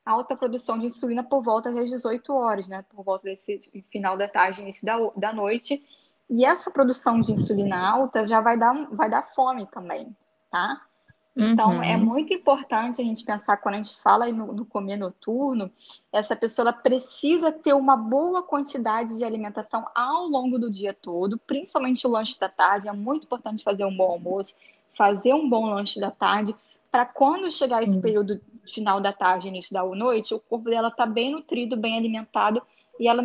alta 0.06 0.36
produção 0.36 0.78
de 0.78 0.86
insulina 0.86 1.24
por 1.24 1.42
volta 1.42 1.72
das 1.72 1.90
18 1.90 2.34
horas, 2.34 2.68
né? 2.68 2.84
Por 2.90 3.04
volta 3.04 3.26
desse 3.26 3.62
final 3.90 4.18
da 4.18 4.28
tarde, 4.28 4.62
início 4.62 4.86
da, 4.86 4.98
da 5.16 5.34
noite. 5.34 5.82
E 6.30 6.46
essa 6.46 6.70
produção 6.70 7.20
de 7.20 7.32
insulina 7.32 7.78
alta 7.78 8.28
já 8.28 8.39
vai 8.39 8.58
dar, 8.58 8.88
vai 8.92 9.10
dar 9.10 9.24
fome 9.24 9.65
também, 9.68 10.15
tá? 10.52 10.82
Então, 11.36 11.72
é 11.72 11.76
uhum. 11.76 11.84
é 11.84 11.98
muito 11.98 12.34
importante 12.34 13.02
a 13.02 13.06
gente 13.06 13.24
pensar, 13.24 13.56
quando 13.58 13.76
a 13.76 13.78
gente 13.78 13.98
fala 14.02 14.30
no, 14.32 14.52
no 14.52 14.65
comer 14.65 14.98
noturno, 14.98 15.72
essa 16.12 16.36
pessoa 16.36 16.74
precisa 16.74 17.52
ter 17.52 17.74
uma 17.74 17.96
boa 17.96 18.44
quantidade 18.44 19.18
de 19.18 19.24
alimentação 19.24 19.88
ao 19.96 20.28
longo 20.28 20.60
do 20.60 20.70
dia 20.70 20.94
todo, 20.94 21.38
principalmente 21.38 22.06
o 22.06 22.10
lanche 22.10 22.38
da 22.38 22.50
tarde. 22.50 22.89
É 22.89 22.92
muito 22.92 23.24
importante 23.24 23.63
fazer 23.63 23.86
um 23.86 23.96
bom 23.96 24.12
almoço, 24.12 24.56
fazer 24.92 25.34
um 25.34 25.50
bom 25.50 25.68
lanche 25.68 26.00
da 26.00 26.12
tarde, 26.12 26.54
para 26.92 27.06
quando 27.06 27.50
chegar 27.52 27.84
esse 27.84 28.00
período 28.02 28.42
final 28.68 29.00
da 29.00 29.13
tarde, 29.13 29.48
início 29.48 29.74
da 29.74 29.84
noite, 29.84 30.34
o 30.34 30.39
corpo 30.39 30.70
dela 30.70 30.92
tá 30.92 31.06
bem 31.06 31.32
nutrido, 31.32 31.78
bem 31.78 31.98
alimentado 31.98 32.62
e 33.00 33.08
ela 33.08 33.24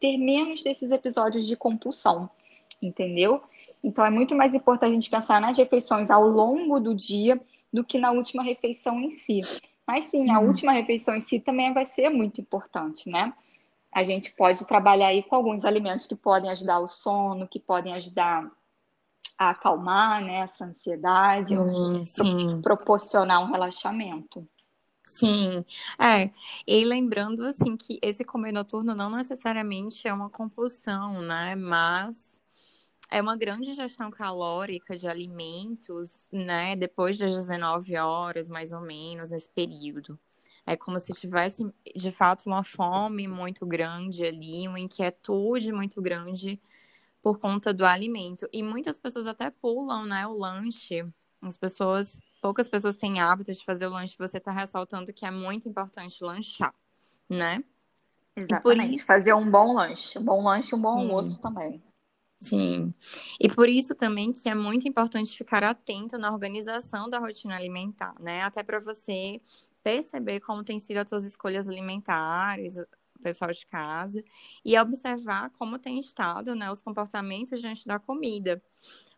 ter 0.00 0.16
menos 0.16 0.62
desses 0.62 0.90
episódios 0.90 1.46
de 1.46 1.56
compulsão, 1.56 2.28
entendeu? 2.80 3.42
Então 3.82 4.04
é 4.04 4.10
muito 4.10 4.34
mais 4.34 4.54
importante 4.54 4.90
a 4.90 4.94
gente 4.94 5.10
pensar 5.10 5.40
nas 5.40 5.56
refeições 5.56 6.10
ao 6.10 6.26
longo 6.28 6.80
do 6.80 6.94
dia 6.94 7.40
do 7.72 7.84
que 7.84 7.98
na 7.98 8.10
última 8.10 8.42
refeição 8.42 9.00
em 9.00 9.10
si. 9.10 9.40
Mas 9.86 10.04
sim, 10.04 10.30
a 10.30 10.40
uhum. 10.40 10.48
última 10.48 10.72
refeição 10.72 11.14
em 11.14 11.20
si 11.20 11.38
também 11.38 11.72
vai 11.72 11.86
ser 11.86 12.08
muito 12.08 12.40
importante, 12.40 13.08
né? 13.08 13.32
A 13.92 14.02
gente 14.02 14.32
pode 14.32 14.66
trabalhar 14.66 15.08
aí 15.08 15.22
com 15.22 15.36
alguns 15.36 15.64
alimentos 15.64 16.06
que 16.06 16.16
podem 16.16 16.50
ajudar 16.50 16.80
o 16.80 16.88
sono, 16.88 17.48
que 17.48 17.60
podem 17.60 17.94
ajudar 17.94 18.50
a 19.38 19.50
acalmar 19.50 20.22
né, 20.22 20.40
essa 20.40 20.64
ansiedade, 20.64 21.54
sim, 21.54 22.06
sim. 22.06 22.60
proporcionar 22.62 23.40
um 23.42 23.50
relaxamento. 23.50 24.46
Sim, 25.08 25.64
é. 26.00 26.30
E 26.66 26.84
lembrando 26.84 27.44
assim 27.46 27.76
que 27.76 27.98
esse 28.02 28.24
comer 28.24 28.52
noturno 28.52 28.92
não 28.94 29.08
necessariamente 29.10 30.06
é 30.08 30.12
uma 30.12 30.28
compulsão, 30.28 31.22
né? 31.22 31.54
Mas 31.54 32.40
é 33.10 33.22
uma 33.22 33.36
grande 33.36 33.70
ingestão 33.70 34.10
calórica 34.10 34.96
de 34.96 35.06
alimentos, 35.08 36.28
né? 36.32 36.74
Depois 36.76 37.16
das 37.18 37.34
19 37.36 37.96
horas, 37.96 38.48
mais 38.48 38.72
ou 38.72 38.80
menos, 38.80 39.30
nesse 39.30 39.48
período. 39.50 40.18
É 40.66 40.76
como 40.76 40.98
se 40.98 41.12
tivesse, 41.14 41.72
de 41.94 42.10
fato, 42.12 42.44
uma 42.46 42.64
fome 42.64 43.28
muito 43.28 43.64
grande 43.64 44.24
ali, 44.24 44.66
uma 44.68 44.80
inquietude 44.80 45.72
muito 45.72 46.02
grande 46.02 46.60
por 47.22 47.38
conta 47.40 47.72
do 47.74 47.84
alimento. 47.86 48.48
E 48.52 48.62
muitas 48.62 48.98
pessoas 48.98 49.26
até 49.26 49.50
pulam, 49.50 50.06
né, 50.06 50.26
o 50.26 50.32
lanche. 50.38 51.04
As 51.42 51.56
pessoas, 51.56 52.20
poucas 52.40 52.68
pessoas 52.68 52.96
têm 52.96 53.20
hábito 53.20 53.52
de 53.52 53.64
fazer 53.64 53.86
o 53.86 53.90
lanche. 53.90 54.14
Você 54.18 54.38
está 54.38 54.50
ressaltando 54.50 55.12
que 55.12 55.26
é 55.26 55.30
muito 55.30 55.68
importante 55.68 56.22
lanchar, 56.22 56.74
né? 57.28 57.62
Exatamente. 58.34 58.94
Isso... 58.94 59.06
Fazer 59.06 59.32
um 59.34 59.50
bom 59.50 59.74
lanche. 59.74 60.18
Um 60.18 60.24
bom 60.24 60.42
lanche 60.42 60.74
e 60.74 60.78
um 60.78 60.80
bom 60.80 60.96
Sim. 60.96 61.02
almoço 61.02 61.40
também. 61.40 61.82
Sim. 62.38 62.94
E 63.40 63.48
por 63.48 63.68
isso 63.68 63.94
também 63.94 64.30
que 64.30 64.48
é 64.48 64.54
muito 64.54 64.86
importante 64.86 65.36
ficar 65.36 65.64
atento 65.64 66.18
na 66.18 66.30
organização 66.30 67.08
da 67.08 67.18
rotina 67.18 67.56
alimentar, 67.56 68.14
né? 68.20 68.42
Até 68.42 68.62
para 68.62 68.78
você 68.78 69.40
perceber 69.82 70.40
como 70.40 70.62
tem 70.62 70.78
sido 70.78 70.98
as 70.98 71.08
suas 71.08 71.24
escolhas 71.24 71.68
alimentares, 71.68 72.74
pessoal 73.22 73.50
de 73.50 73.66
casa 73.66 74.22
e 74.64 74.78
observar 74.78 75.50
como 75.50 75.78
tem 75.78 75.98
estado 75.98 76.54
né, 76.54 76.70
os 76.70 76.82
comportamentos 76.82 77.60
diante 77.60 77.86
da 77.86 77.98
comida. 77.98 78.62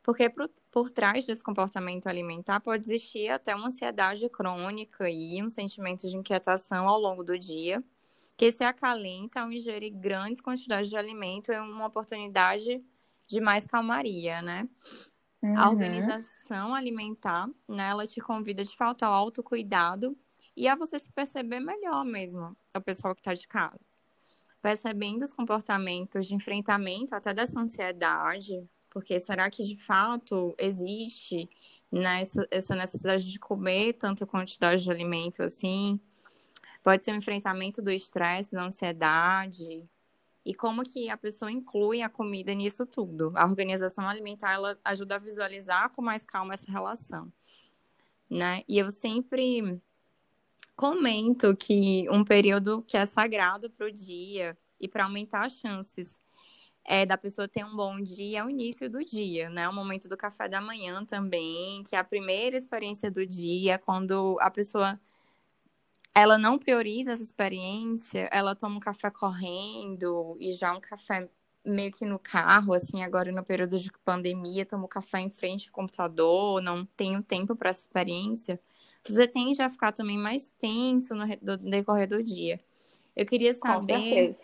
Porque 0.09 0.31
por, 0.31 0.49
por 0.71 0.91
trás 0.91 1.27
desse 1.27 1.45
comportamento 1.45 2.07
alimentar 2.07 2.61
pode 2.61 2.83
existir 2.87 3.29
até 3.29 3.55
uma 3.55 3.67
ansiedade 3.67 4.27
crônica 4.31 5.07
e 5.11 5.43
um 5.43 5.51
sentimento 5.51 6.09
de 6.09 6.17
inquietação 6.17 6.89
ao 6.89 6.99
longo 6.99 7.23
do 7.23 7.39
dia, 7.39 7.85
que 8.35 8.51
se 8.51 8.65
acalenta 8.65 9.43
ao 9.43 9.53
ingerir 9.53 9.93
grandes 9.93 10.41
quantidades 10.41 10.89
de 10.89 10.97
alimento 10.97 11.53
em 11.53 11.61
uma 11.61 11.89
oportunidade 11.89 12.83
de 13.27 13.39
mais 13.39 13.67
calmaria, 13.67 14.41
né? 14.41 14.67
Uhum. 15.43 15.59
A 15.59 15.69
organização 15.69 16.75
alimentar, 16.75 17.47
né, 17.69 17.91
ela 17.91 18.07
te 18.07 18.19
convida 18.19 18.65
de 18.65 18.75
fato 18.75 19.03
ao 19.03 19.13
autocuidado 19.13 20.17
e 20.57 20.69
a 20.69 20.75
você 20.75 20.99
se 20.99 21.13
perceber 21.13 21.61
melhor 21.61 22.03
mesmo, 22.03 22.57
o 22.75 22.81
pessoal 22.81 23.15
que 23.15 23.21
está 23.21 23.35
de 23.35 23.47
casa 23.47 23.85
percebendo 24.61 25.25
os 25.25 25.33
comportamentos 25.33 26.27
de 26.27 26.35
enfrentamento 26.35 27.15
até 27.15 27.33
dessa 27.33 27.61
ansiedade, 27.61 28.69
porque 28.99 29.21
será 29.21 29.49
que 29.49 29.63
de 29.63 29.77
fato 29.77 30.57
existe 30.59 31.49
nessa, 31.91 32.45
essa 32.51 32.75
necessidade 32.75 33.31
de 33.31 33.39
comer 33.39 33.93
tanta 33.93 34.27
quantidade 34.27 34.83
de 34.83 34.91
alimento 34.91 35.41
assim? 35.41 36.01
Pode 36.83 37.05
ser 37.05 37.13
um 37.13 37.17
enfrentamento 37.19 37.81
do 37.81 37.93
estresse, 37.93 38.51
da 38.51 38.65
ansiedade. 38.65 39.89
E 40.45 40.53
como 40.53 40.83
que 40.83 41.09
a 41.09 41.17
pessoa 41.17 41.49
inclui 41.49 42.03
a 42.03 42.09
comida 42.09 42.53
nisso 42.53 42.85
tudo? 42.85 43.31
A 43.37 43.45
organização 43.45 44.09
alimentar 44.09 44.55
ela 44.55 44.77
ajuda 44.85 45.15
a 45.15 45.19
visualizar 45.19 45.91
com 45.91 46.03
mais 46.03 46.25
calma 46.25 46.55
essa 46.55 46.69
relação, 46.69 47.33
né? 48.29 48.65
E 48.67 48.79
eu 48.79 48.91
sempre 48.91 49.81
comento 50.75 51.55
que 51.55 52.05
um 52.11 52.25
período 52.25 52.83
que 52.83 52.97
é 52.97 53.07
sagrado 53.07 53.71
para 53.71 53.87
o 53.87 53.93
dia 53.93 54.59
e 54.81 54.89
para 54.89 55.05
aumentar 55.05 55.47
as 55.47 55.53
chances 55.53 56.19
é 56.89 57.05
da 57.05 57.19
pessoa 57.19 57.47
ter 57.47 57.65
um 57.65 57.77
bom 57.77 58.01
dia 58.01 58.39
é 58.39 58.45
o 58.45 58.49
início 58.49 58.89
do 58.89 59.05
dia, 59.05 59.51
né? 59.51 59.69
O 59.69 59.75
momento 59.75 60.09
do 60.09 60.17
café 60.17 60.49
da 60.49 60.59
manhã 60.59 61.05
também, 61.05 61.83
que 61.83 61.95
é 61.95 61.99
a 61.99 62.05
primeira 62.05 62.57
experiência 62.57 63.11
do 63.11 63.27
dia, 63.27 63.79
quando 63.79 64.39
a 64.41 64.51
pessoa 64.51 64.99
ela 66.15 66.39
não 66.39 66.59
prioriza 66.59 67.13
essa 67.13 67.23
experiência, 67.23 68.27
ela 68.33 68.55
toma 68.55 68.77
um 68.77 68.81
café 68.81 69.11
correndo 69.11 70.37
e 70.41 70.53
já 70.53 70.73
um 70.73 70.81
café 70.81 71.29
meio 71.63 71.93
que 71.93 72.07
no 72.07 72.19
carro, 72.19 72.73
assim, 72.73 73.03
agora 73.03 73.31
no 73.31 73.45
período 73.45 73.79
de 73.79 73.93
pandemia, 74.03 74.65
tomo 74.65 74.89
café 74.89 75.21
em 75.21 75.31
frente 75.31 75.69
ao 75.69 75.75
computador, 75.75 76.63
não 76.63 76.87
tenho 76.87 77.23
tempo 77.23 77.55
para 77.55 77.69
essa 77.69 77.83
experiência, 77.83 78.59
você 79.07 79.29
tende 79.29 79.61
a 79.61 79.71
ficar 79.71 79.93
também 79.93 80.17
mais 80.17 80.51
tenso 80.59 81.15
no, 81.15 81.27
decorrer 81.59 82.09
do 82.09 82.23
dia. 82.23 82.59
Eu 83.15 83.27
queria 83.27 83.53
saber 83.53 84.35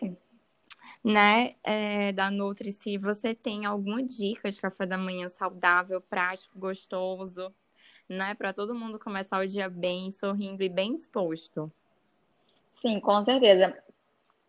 né, 1.05 1.53
é, 1.63 2.11
da 2.11 2.31
Nutri, 2.31 2.71
se 2.71 2.97
você 2.97 3.35
tem 3.35 3.63
alguma 3.63 4.01
dica 4.01 4.49
de 4.49 4.59
café 4.59 4.87
da 4.87 4.97
manhã 4.97 5.29
saudável, 5.29 6.01
prático, 6.01 6.57
gostoso, 6.57 7.53
né, 8.09 8.33
para 8.33 8.51
todo 8.51 8.73
mundo 8.73 8.97
começar 8.97 9.39
o 9.39 9.45
dia 9.45 9.69
bem, 9.69 10.09
sorrindo 10.09 10.63
e 10.63 10.69
bem 10.69 10.97
disposto. 10.97 11.71
Sim, 12.81 12.99
com 12.99 13.23
certeza. 13.23 13.77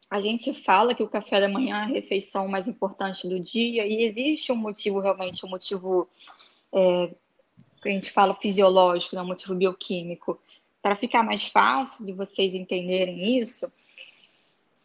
A 0.09 0.19
gente 0.19 0.55
fala 0.55 0.95
que 0.95 1.03
o 1.03 1.09
café 1.09 1.43
da 1.43 1.49
manhã 1.49 1.77
é 1.77 1.83
a 1.83 1.87
refeição 1.87 2.49
mais 2.49 2.67
importante 2.67 3.29
do 3.29 3.39
dia 3.39 3.87
e 3.87 4.05
existe 4.05 4.51
um 4.51 4.57
motivo 4.57 4.99
realmente, 4.99 5.45
um 5.45 5.51
motivo 5.51 6.09
é, 6.73 7.15
que 7.83 7.89
a 7.91 7.93
gente 7.93 8.11
fala 8.11 8.35
fisiológico, 8.35 9.15
né, 9.15 9.21
um 9.21 9.27
motivo 9.27 9.55
bioquímico. 9.55 10.41
Para 10.81 10.97
ficar 10.97 11.23
mais 11.23 11.47
fácil 11.47 12.03
de 12.03 12.13
vocês 12.15 12.55
entenderem 12.55 13.39
isso, 13.39 13.71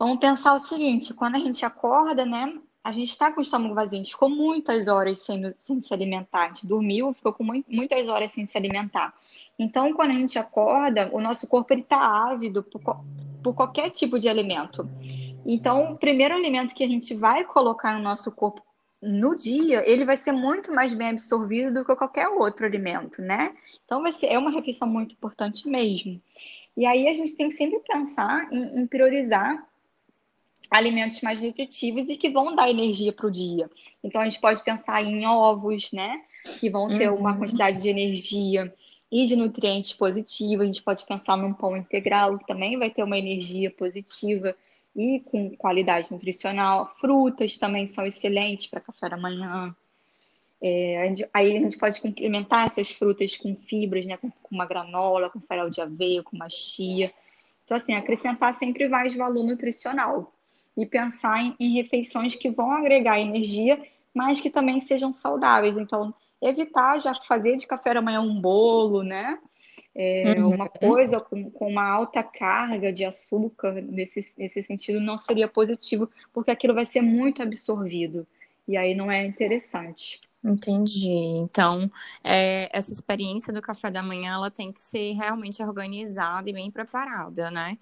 Vamos 0.01 0.17
pensar 0.17 0.55
o 0.55 0.59
seguinte: 0.59 1.13
quando 1.13 1.35
a 1.35 1.37
gente 1.37 1.63
acorda, 1.63 2.25
né? 2.25 2.57
A 2.83 2.91
gente 2.91 3.09
está 3.09 3.31
com 3.31 3.39
o 3.39 3.43
estômago 3.43 3.75
vazio, 3.75 3.99
a 3.99 4.01
gente 4.01 4.13
ficou 4.13 4.27
muitas 4.27 4.87
horas 4.87 5.19
sem, 5.19 5.47
sem 5.55 5.79
se 5.79 5.93
alimentar, 5.93 6.45
a 6.45 6.47
gente 6.47 6.65
dormiu, 6.65 7.13
ficou 7.13 7.31
com 7.31 7.43
muitas 7.43 8.09
horas 8.09 8.31
sem 8.31 8.47
se 8.47 8.57
alimentar. 8.57 9.13
Então, 9.59 9.93
quando 9.93 10.09
a 10.09 10.15
gente 10.15 10.39
acorda, 10.39 11.07
o 11.13 11.21
nosso 11.21 11.47
corpo 11.47 11.71
está 11.75 11.99
ávido 11.99 12.63
por, 12.63 12.81
por 13.43 13.53
qualquer 13.53 13.91
tipo 13.91 14.17
de 14.17 14.27
alimento. 14.27 14.89
Então, 15.45 15.93
o 15.93 15.97
primeiro 15.99 16.33
alimento 16.33 16.73
que 16.73 16.83
a 16.83 16.87
gente 16.87 17.13
vai 17.13 17.43
colocar 17.43 17.95
no 17.95 18.01
nosso 18.01 18.31
corpo 18.31 18.63
no 18.99 19.35
dia, 19.35 19.87
ele 19.87 20.03
vai 20.03 20.17
ser 20.17 20.31
muito 20.31 20.73
mais 20.73 20.95
bem 20.95 21.09
absorvido 21.09 21.71
do 21.71 21.85
que 21.85 21.95
qualquer 21.95 22.27
outro 22.27 22.65
alimento, 22.65 23.21
né? 23.21 23.55
Então, 23.85 24.01
vai 24.01 24.11
ser, 24.11 24.25
é 24.25 24.39
uma 24.39 24.49
refeição 24.49 24.87
muito 24.87 25.13
importante 25.13 25.69
mesmo. 25.69 26.19
E 26.75 26.87
aí, 26.87 27.07
a 27.07 27.13
gente 27.13 27.35
tem 27.35 27.49
que 27.49 27.55
sempre 27.55 27.79
pensar 27.81 28.51
em, 28.51 28.81
em 28.81 28.87
priorizar 28.87 29.69
alimentos 30.71 31.19
mais 31.19 31.41
nutritivos 31.41 32.07
e 32.07 32.15
que 32.15 32.29
vão 32.29 32.55
dar 32.55 32.69
energia 32.69 33.11
para 33.11 33.27
o 33.27 33.31
dia. 33.31 33.69
Então 34.01 34.21
a 34.21 34.23
gente 34.23 34.39
pode 34.39 34.63
pensar 34.63 35.03
em 35.03 35.25
ovos, 35.25 35.91
né? 35.91 36.21
Que 36.59 36.69
vão 36.69 36.87
ter 36.87 37.11
uhum. 37.11 37.19
uma 37.19 37.37
quantidade 37.37 37.81
de 37.81 37.89
energia 37.89 38.73
e 39.11 39.25
de 39.25 39.35
nutrientes 39.35 39.91
positivos. 39.91 40.61
A 40.61 40.65
gente 40.65 40.81
pode 40.81 41.05
pensar 41.05 41.35
num 41.35 41.53
pão 41.53 41.75
integral, 41.75 42.37
que 42.37 42.47
também 42.47 42.79
vai 42.79 42.89
ter 42.89 43.03
uma 43.03 43.17
energia 43.17 43.69
positiva 43.69 44.55
e 44.95 45.19
com 45.19 45.55
qualidade 45.57 46.09
nutricional. 46.09 46.93
Frutas 46.95 47.57
também 47.57 47.85
são 47.85 48.05
excelentes 48.05 48.67
para 48.67 48.79
café 48.79 49.09
da 49.09 49.17
manhã. 49.17 49.75
É, 50.63 51.01
a 51.01 51.07
gente, 51.07 51.29
aí 51.33 51.57
a 51.57 51.59
gente 51.59 51.77
pode 51.77 51.99
complementar 51.99 52.65
essas 52.65 52.89
frutas 52.91 53.35
com 53.35 53.53
fibras, 53.53 54.05
né? 54.05 54.15
Com, 54.15 54.31
com 54.31 54.55
uma 54.55 54.65
granola, 54.65 55.29
com 55.29 55.41
farol 55.41 55.69
de 55.69 55.81
aveia, 55.81 56.23
com 56.23 56.37
uma 56.37 56.49
chia. 56.49 57.11
Então, 57.65 57.75
assim, 57.75 57.93
acrescentar 57.93 58.53
sempre 58.53 58.87
mais 58.87 59.13
valor 59.13 59.43
nutricional 59.43 60.31
e 60.77 60.85
pensar 60.85 61.41
em, 61.41 61.55
em 61.59 61.73
refeições 61.75 62.35
que 62.35 62.49
vão 62.49 62.71
agregar 62.71 63.19
energia, 63.19 63.81
mas 64.13 64.39
que 64.39 64.49
também 64.49 64.79
sejam 64.79 65.11
saudáveis. 65.11 65.77
Então, 65.77 66.13
evitar 66.41 66.99
já 66.99 67.13
fazer 67.13 67.55
de 67.57 67.67
café 67.67 67.93
da 67.93 68.01
manhã 68.01 68.21
um 68.21 68.39
bolo, 68.39 69.03
né? 69.03 69.37
É, 69.93 70.35
uhum. 70.37 70.55
Uma 70.55 70.69
coisa 70.69 71.19
com, 71.19 71.51
com, 71.51 71.67
uma 71.67 71.87
alta 71.87 72.23
carga 72.23 72.91
de 72.91 73.05
açúcar, 73.05 73.73
nesse, 73.73 74.33
nesse 74.37 74.63
sentido, 74.63 74.99
não 74.99 75.17
seria 75.17 75.47
positivo, 75.47 76.09
porque 76.33 76.51
aquilo 76.51 76.73
vai 76.73 76.85
ser 76.85 77.01
muito 77.01 77.41
absorvido. 77.41 78.25
E 78.67 78.77
aí 78.77 78.95
não 78.95 79.11
é 79.11 79.25
interessante. 79.25 80.19
Entendi. 80.43 81.09
Então, 81.09 81.91
é, 82.23 82.69
essa 82.75 82.91
experiência 82.91 83.53
do 83.53 83.61
café 83.61 83.91
da 83.91 84.01
manhã, 84.01 84.33
ela 84.33 84.49
tem 84.49 84.71
que 84.71 84.79
ser 84.79 85.11
realmente 85.11 85.61
organizada 85.61 86.49
e 86.49 86.53
bem 86.53 86.71
preparada, 86.71 87.51
né? 87.51 87.77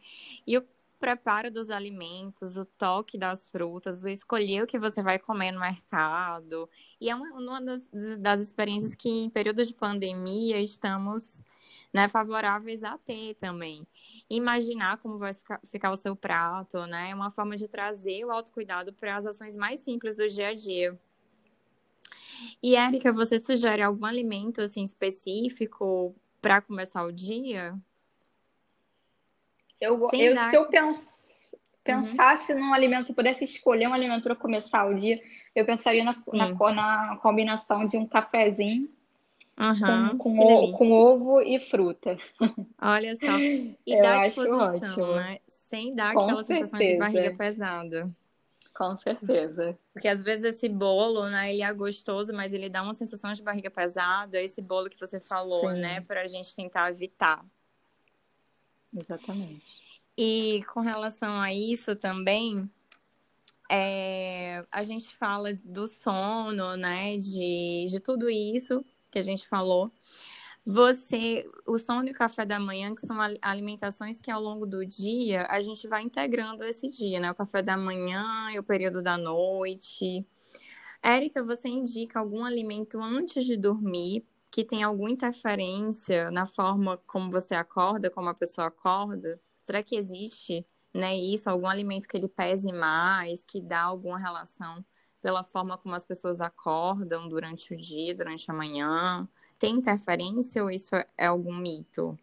E 0.45 0.58
o 0.58 0.65
preparo 0.99 1.49
dos 1.49 1.69
alimentos, 1.69 2.57
o 2.57 2.65
toque 2.65 3.17
das 3.17 3.49
frutas, 3.49 4.03
o 4.03 4.09
escolher 4.09 4.63
o 4.63 4.67
que 4.67 4.77
você 4.77 5.01
vai 5.01 5.17
comer 5.17 5.51
no 5.51 5.59
mercado. 5.59 6.69
E 6.99 7.09
é 7.09 7.15
uma, 7.15 7.27
uma 7.33 7.62
das, 7.62 7.89
das, 8.19 8.41
experiências 8.41 8.95
que, 8.95 9.09
em 9.09 9.29
período 9.29 9.63
de 9.65 9.73
pandemia, 9.73 10.59
estamos 10.59 11.41
né, 11.93 12.07
favoráveis 12.07 12.83
a 12.83 12.97
ter 12.97 13.35
também. 13.35 13.88
Imaginar 14.29 14.97
como 14.97 15.17
vai 15.17 15.33
ficar, 15.33 15.59
ficar 15.65 15.91
o 15.91 15.95
seu 15.95 16.15
prato, 16.15 16.85
né? 16.85 17.09
É 17.12 17.15
uma 17.15 17.31
forma 17.31 17.55
de 17.55 17.67
trazer 17.67 18.25
o 18.25 18.31
autocuidado 18.31 18.93
para 18.93 19.15
as 19.15 19.25
ações 19.25 19.55
mais 19.55 19.79
simples 19.79 20.17
do 20.17 20.27
dia 20.27 20.49
a 20.49 20.53
dia. 20.53 20.99
E, 22.62 22.75
Érica, 22.75 23.12
você 23.12 23.43
sugere 23.43 23.81
algum 23.81 24.05
alimento 24.05 24.62
assim 24.62 24.83
específico 24.83 26.15
para 26.41 26.62
começar 26.62 27.03
o 27.03 27.12
dia? 27.12 27.77
Eu, 29.79 30.09
eu 30.11 30.35
se 30.35 30.55
eu 30.55 30.67
pens, 30.67 31.55
pensasse 31.83 32.53
uhum. 32.53 32.59
num 32.59 32.73
alimento, 32.73 33.07
se 33.07 33.13
pudesse 33.13 33.43
escolher 33.43 33.87
um 33.87 33.93
alimento 33.93 34.23
para 34.23 34.35
começar 34.35 34.85
o 34.85 34.93
dia, 34.93 35.19
eu 35.55 35.65
pensaria 35.65 36.03
na, 36.03 36.15
na, 36.33 36.73
na, 36.73 37.17
combinação 37.21 37.85
de 37.85 37.97
um 37.97 38.05
cafezinho 38.05 38.89
uhum. 39.57 40.17
com, 40.17 40.35
com, 40.35 40.39
o, 40.39 40.71
com, 40.73 40.91
ovo 40.91 41.41
e 41.41 41.59
fruta. 41.59 42.17
Olha 42.81 43.15
só. 43.15 43.37
E 43.39 43.75
eu 43.87 44.01
dá 44.01 44.27
disposição, 44.27 45.15
né? 45.15 45.39
Sem 45.47 45.93
dar 45.93 46.13
com 46.13 46.21
aquela 46.21 46.43
certeza. 46.43 46.65
sensação 46.71 46.93
de 46.93 46.97
barriga 46.97 47.35
pesada. 47.35 48.09
Com 48.73 48.95
certeza. 48.95 49.77
Porque 49.91 50.07
às 50.07 50.21
vezes 50.21 50.45
esse 50.45 50.69
bolo, 50.69 51.27
né, 51.27 51.53
ele 51.53 51.61
é 51.61 51.73
gostoso, 51.73 52.31
mas 52.33 52.53
ele 52.53 52.69
dá 52.69 52.81
uma 52.81 52.93
sensação 52.93 53.33
de 53.33 53.43
barriga 53.43 53.69
pesada. 53.69 54.41
Esse 54.41 54.61
bolo 54.61 54.89
que 54.89 54.99
você 54.99 55.19
falou, 55.19 55.71
Sim. 55.71 55.81
né, 55.81 56.01
para 56.01 56.21
a 56.21 56.27
gente 56.27 56.55
tentar 56.55 56.89
evitar. 56.89 57.45
Exatamente. 58.93 59.82
E 60.17 60.63
com 60.73 60.82
relação 60.82 61.39
a 61.39 61.54
isso 61.54 61.95
também, 61.95 62.69
é, 63.69 64.63
a 64.71 64.84
gente 64.84 65.15
fala 65.15 65.54
do 65.63 65.88
sono, 65.88 66.75
né? 66.75 67.17
De, 67.17 67.86
de 67.88 67.99
tudo 67.99 68.30
isso 68.30 68.84
que 69.12 69.19
a 69.19 69.21
gente 69.21 69.47
falou. 69.47 69.91
Você, 70.65 71.49
o 71.65 71.78
sono 71.80 72.08
e 72.08 72.12
o 72.12 72.15
café 72.15 72.45
da 72.45 72.60
manhã, 72.60 72.93
que 72.93 73.06
são 73.06 73.17
alimentações 73.41 74.19
que 74.19 74.30
ao 74.30 74.41
longo 74.41 74.65
do 74.65 74.86
dia 74.86 75.47
a 75.49 75.62
gente 75.62 75.88
vai 75.88 76.04
integrando 76.04 76.63
esse 76.63 76.89
dia, 76.89 77.19
né? 77.19 77.32
O 77.32 77.36
café 77.36 77.62
da 77.62 77.78
manhã 77.78 78.52
e 78.52 78.60
o 78.60 78.63
período 78.63 79.02
da 79.02 79.17
noite. 79.17 80.25
Érica, 81.02 81.43
você 81.43 81.69
indica 81.69 82.19
algum 82.19 82.43
alimento 82.43 83.02
antes 83.02 83.45
de 83.45 83.56
dormir 83.56 84.25
que 84.51 84.63
tem 84.63 84.83
alguma 84.83 85.12
interferência 85.12 86.31
na 86.31 86.45
forma 86.45 86.97
como 87.05 87.29
você 87.29 87.55
acorda, 87.55 88.09
como 88.09 88.29
a 88.29 88.33
pessoa 88.33 88.67
acorda? 88.67 89.39
Será 89.62 89.83
que 89.83 89.95
existe, 89.95 90.65
né, 90.93 91.15
isso, 91.15 91.49
algum 91.49 91.67
alimento 91.67 92.07
que 92.07 92.17
ele 92.17 92.27
pese 92.27 92.71
mais, 92.71 93.43
que 93.43 93.62
dá 93.62 93.81
alguma 93.81 94.17
relação 94.17 94.83
pela 95.21 95.43
forma 95.43 95.77
como 95.77 95.95
as 95.95 96.05
pessoas 96.05 96.41
acordam 96.41 97.27
durante 97.27 97.73
o 97.73 97.77
dia, 97.77 98.15
durante 98.15 98.49
a 98.49 98.53
manhã? 98.53 99.27
Tem 99.59 99.75
interferência 99.75 100.63
ou 100.63 100.71
isso 100.71 100.95
é 100.95 101.25
algum 101.25 101.55
mito? 101.55 102.17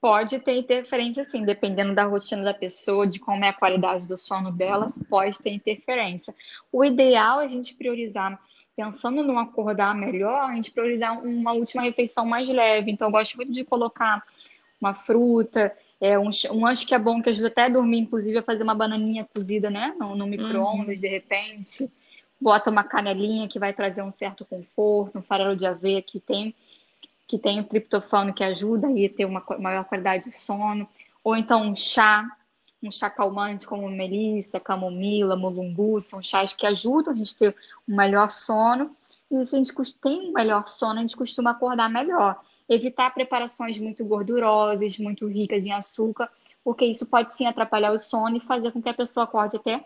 Pode 0.00 0.38
ter 0.38 0.56
interferência, 0.56 1.24
sim, 1.26 1.44
dependendo 1.44 1.94
da 1.94 2.04
rotina 2.04 2.42
da 2.42 2.54
pessoa, 2.54 3.06
de 3.06 3.18
como 3.18 3.44
é 3.44 3.50
a 3.50 3.52
qualidade 3.52 4.06
do 4.06 4.16
sono 4.16 4.50
delas, 4.50 5.02
pode 5.10 5.38
ter 5.38 5.50
interferência. 5.50 6.34
O 6.72 6.82
ideal 6.82 7.42
é 7.42 7.44
a 7.44 7.48
gente 7.48 7.74
priorizar, 7.74 8.40
pensando 8.74 9.22
num 9.22 9.38
acordar 9.38 9.94
melhor, 9.94 10.50
a 10.50 10.54
gente 10.54 10.70
priorizar 10.70 11.22
uma 11.22 11.52
última 11.52 11.82
refeição 11.82 12.24
mais 12.24 12.48
leve. 12.48 12.90
Então, 12.90 13.08
eu 13.08 13.12
gosto 13.12 13.36
muito 13.36 13.52
de 13.52 13.62
colocar 13.62 14.24
uma 14.80 14.94
fruta, 14.94 15.70
é, 16.00 16.18
um, 16.18 16.30
um 16.50 16.64
lanche 16.64 16.86
que 16.86 16.94
é 16.94 16.98
bom, 16.98 17.20
que 17.20 17.28
ajuda 17.28 17.48
até 17.48 17.64
a 17.64 17.68
dormir, 17.68 17.98
inclusive, 17.98 18.38
a 18.38 18.42
fazer 18.42 18.62
uma 18.62 18.74
bananinha 18.74 19.28
cozida, 19.34 19.68
né? 19.68 19.94
No, 19.98 20.16
no 20.16 20.26
micro-ondas, 20.26 20.96
uhum. 20.96 21.00
de 21.00 21.08
repente. 21.08 21.92
Bota 22.40 22.70
uma 22.70 22.82
canelinha 22.82 23.46
que 23.46 23.58
vai 23.58 23.74
trazer 23.74 24.00
um 24.00 24.10
certo 24.10 24.46
conforto, 24.46 25.18
um 25.18 25.22
farelo 25.22 25.54
de 25.54 25.66
aveia 25.66 26.00
que 26.00 26.18
tem 26.18 26.54
que 27.30 27.38
tem 27.38 27.60
o 27.60 27.64
triptofano 27.64 28.34
que 28.34 28.42
ajuda 28.42 28.88
a 28.88 29.08
ter 29.16 29.24
uma 29.24 29.40
maior 29.60 29.84
qualidade 29.84 30.24
de 30.24 30.32
sono, 30.32 30.88
ou 31.22 31.36
então 31.36 31.62
um 31.62 31.76
chá, 31.76 32.28
um 32.82 32.90
chá 32.90 33.08
calmante 33.08 33.68
como 33.68 33.88
melissa, 33.88 34.58
camomila, 34.58 35.36
mulungu, 35.36 36.00
são 36.00 36.20
chás 36.20 36.52
que 36.52 36.66
ajudam 36.66 37.14
a 37.14 37.16
gente 37.16 37.36
a 37.36 37.38
ter 37.38 37.56
um 37.88 37.94
melhor 37.94 38.32
sono. 38.32 38.96
E 39.30 39.44
se 39.44 39.54
a 39.54 39.58
gente 39.58 39.72
tem 40.02 40.28
um 40.28 40.32
melhor 40.32 40.66
sono, 40.66 40.98
a 40.98 41.02
gente 41.02 41.16
costuma 41.16 41.52
acordar 41.52 41.88
melhor. 41.88 42.40
Evitar 42.68 43.14
preparações 43.14 43.78
muito 43.78 44.04
gordurosas, 44.04 44.98
muito 44.98 45.28
ricas 45.28 45.64
em 45.64 45.70
açúcar, 45.72 46.28
porque 46.64 46.84
isso 46.84 47.06
pode 47.06 47.36
sim 47.36 47.46
atrapalhar 47.46 47.92
o 47.92 47.98
sono 47.98 48.38
e 48.38 48.40
fazer 48.40 48.72
com 48.72 48.82
que 48.82 48.88
a 48.88 48.94
pessoa 48.94 49.22
acorde 49.22 49.56
até 49.56 49.84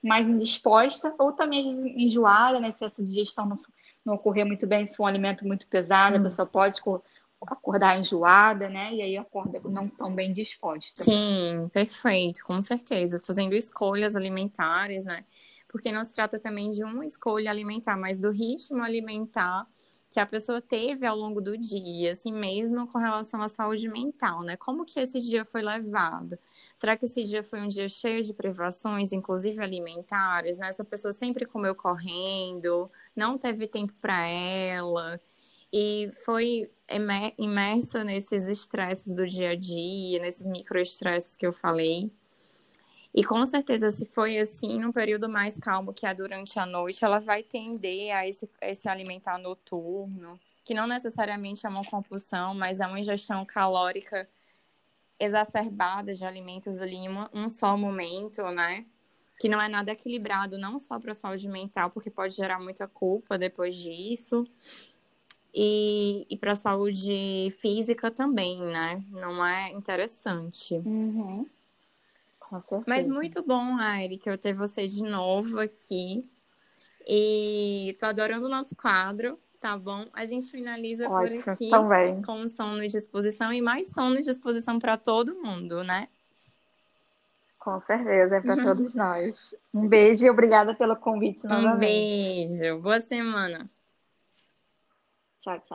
mais 0.00 0.28
indisposta, 0.28 1.12
ou 1.18 1.32
também 1.32 1.68
enjoada, 1.96 2.60
né? 2.60 2.70
Se 2.70 2.84
essa 2.84 3.02
digestão 3.02 3.46
não, 3.46 3.56
não 4.04 4.14
ocorrer 4.14 4.46
muito 4.46 4.66
bem, 4.66 4.86
se 4.86 4.96
for 4.96 5.04
um 5.04 5.06
alimento 5.06 5.46
muito 5.46 5.66
pesado, 5.66 6.16
hum. 6.16 6.20
a 6.20 6.22
pessoa 6.22 6.46
pode 6.46 6.80
acordar 7.46 7.98
enjoada, 7.98 8.68
né? 8.68 8.92
E 8.94 9.02
aí 9.02 9.16
acorda 9.16 9.60
não 9.64 9.88
tão 9.88 10.14
bem 10.14 10.32
disposta. 10.32 11.04
Sim, 11.04 11.68
perfeito, 11.72 12.44
com 12.44 12.60
certeza. 12.62 13.20
Fazendo 13.20 13.54
escolhas 13.54 14.16
alimentares, 14.16 15.04
né? 15.04 15.24
Porque 15.68 15.90
não 15.90 16.04
se 16.04 16.12
trata 16.12 16.38
também 16.38 16.70
de 16.70 16.84
uma 16.84 17.04
escolha 17.04 17.50
alimentar, 17.50 17.96
mas 17.96 18.18
do 18.18 18.30
ritmo 18.30 18.82
alimentar 18.82 19.66
que 20.14 20.20
a 20.20 20.26
pessoa 20.26 20.62
teve 20.62 21.04
ao 21.04 21.16
longo 21.16 21.40
do 21.40 21.58
dia, 21.58 22.12
assim 22.12 22.32
mesmo 22.32 22.86
com 22.86 22.98
relação 22.98 23.42
à 23.42 23.48
saúde 23.48 23.88
mental, 23.88 24.44
né? 24.44 24.56
Como 24.56 24.84
que 24.84 25.00
esse 25.00 25.20
dia 25.20 25.44
foi 25.44 25.60
levado? 25.60 26.38
Será 26.76 26.96
que 26.96 27.04
esse 27.04 27.24
dia 27.24 27.42
foi 27.42 27.60
um 27.60 27.66
dia 27.66 27.88
cheio 27.88 28.22
de 28.22 28.32
privações, 28.32 29.12
inclusive 29.12 29.60
alimentares, 29.60 30.56
né? 30.56 30.68
Essa 30.68 30.84
pessoa 30.84 31.12
sempre 31.12 31.44
comeu 31.44 31.74
correndo, 31.74 32.88
não 33.16 33.36
teve 33.36 33.66
tempo 33.66 33.92
para 34.00 34.24
ela 34.24 35.20
e 35.72 36.08
foi 36.24 36.70
imersa 37.36 38.04
nesses 38.04 38.46
estresses 38.46 39.12
do 39.12 39.26
dia 39.26 39.50
a 39.50 39.56
dia, 39.56 40.20
nesses 40.20 40.46
microestresses 40.46 41.36
que 41.36 41.44
eu 41.44 41.52
falei. 41.52 42.12
E 43.14 43.22
com 43.22 43.46
certeza, 43.46 43.92
se 43.92 44.04
foi 44.06 44.38
assim, 44.38 44.80
num 44.80 44.90
período 44.90 45.28
mais 45.28 45.56
calmo, 45.56 45.94
que 45.94 46.04
é 46.04 46.12
durante 46.12 46.58
a 46.58 46.66
noite, 46.66 47.04
ela 47.04 47.20
vai 47.20 47.44
tender 47.44 48.12
a 48.12 48.26
esse, 48.26 48.50
esse 48.60 48.88
alimentar 48.88 49.38
noturno, 49.38 50.38
que 50.64 50.74
não 50.74 50.88
necessariamente 50.88 51.64
é 51.64 51.68
uma 51.68 51.84
compulsão, 51.84 52.54
mas 52.54 52.80
é 52.80 52.86
uma 52.86 52.98
ingestão 52.98 53.44
calórica 53.44 54.28
exacerbada 55.20 56.12
de 56.12 56.24
alimentos 56.24 56.80
ali 56.80 56.96
em 56.96 57.08
um, 57.08 57.26
um 57.32 57.48
só 57.48 57.76
momento, 57.76 58.42
né? 58.50 58.84
Que 59.38 59.48
não 59.48 59.60
é 59.60 59.68
nada 59.68 59.92
equilibrado, 59.92 60.58
não 60.58 60.80
só 60.80 60.98
para 60.98 61.12
a 61.12 61.14
saúde 61.14 61.48
mental, 61.48 61.90
porque 61.90 62.10
pode 62.10 62.34
gerar 62.34 62.58
muita 62.58 62.88
culpa 62.88 63.38
depois 63.38 63.76
disso, 63.76 64.44
e, 65.54 66.26
e 66.28 66.36
para 66.36 66.52
a 66.52 66.56
saúde 66.56 67.48
física 67.60 68.10
também, 68.10 68.60
né? 68.60 68.96
Não 69.08 69.44
é 69.44 69.70
interessante. 69.70 70.74
Uhum. 70.84 71.46
Com 72.54 72.62
certeza. 72.62 72.84
Mas 72.86 73.08
muito 73.08 73.42
bom, 73.42 73.76
que 74.20 74.30
eu 74.30 74.38
ter 74.38 74.52
você 74.52 74.86
de 74.86 75.02
novo 75.02 75.58
aqui. 75.58 76.28
E 77.06 77.96
tô 77.98 78.06
adorando 78.06 78.46
o 78.46 78.48
nosso 78.48 78.76
quadro, 78.76 79.38
tá 79.60 79.76
bom? 79.76 80.06
A 80.12 80.24
gente 80.24 80.48
finaliza 80.50 81.08
Ótimo, 81.08 81.44
por 81.44 81.50
aqui 81.50 81.70
também. 81.70 82.22
com 82.22 82.48
sono 82.48 82.80
de 82.80 82.88
disposição 82.88 83.52
e 83.52 83.60
mais 83.60 83.88
sono 83.88 84.16
de 84.16 84.22
disposição 84.22 84.78
para 84.78 84.96
todo 84.96 85.34
mundo, 85.42 85.82
né? 85.82 86.08
Com 87.58 87.80
certeza, 87.80 88.36
é 88.36 88.40
para 88.40 88.62
todos 88.62 88.94
nós. 88.94 89.54
Um 89.72 89.88
beijo 89.88 90.24
e 90.24 90.30
obrigada 90.30 90.74
pelo 90.74 90.94
convite 90.94 91.46
novamente. 91.46 91.74
Um 91.74 91.78
beijo. 91.78 92.80
Boa 92.80 93.00
semana. 93.00 93.68
Tchau, 95.40 95.58
tchau. 95.60 95.72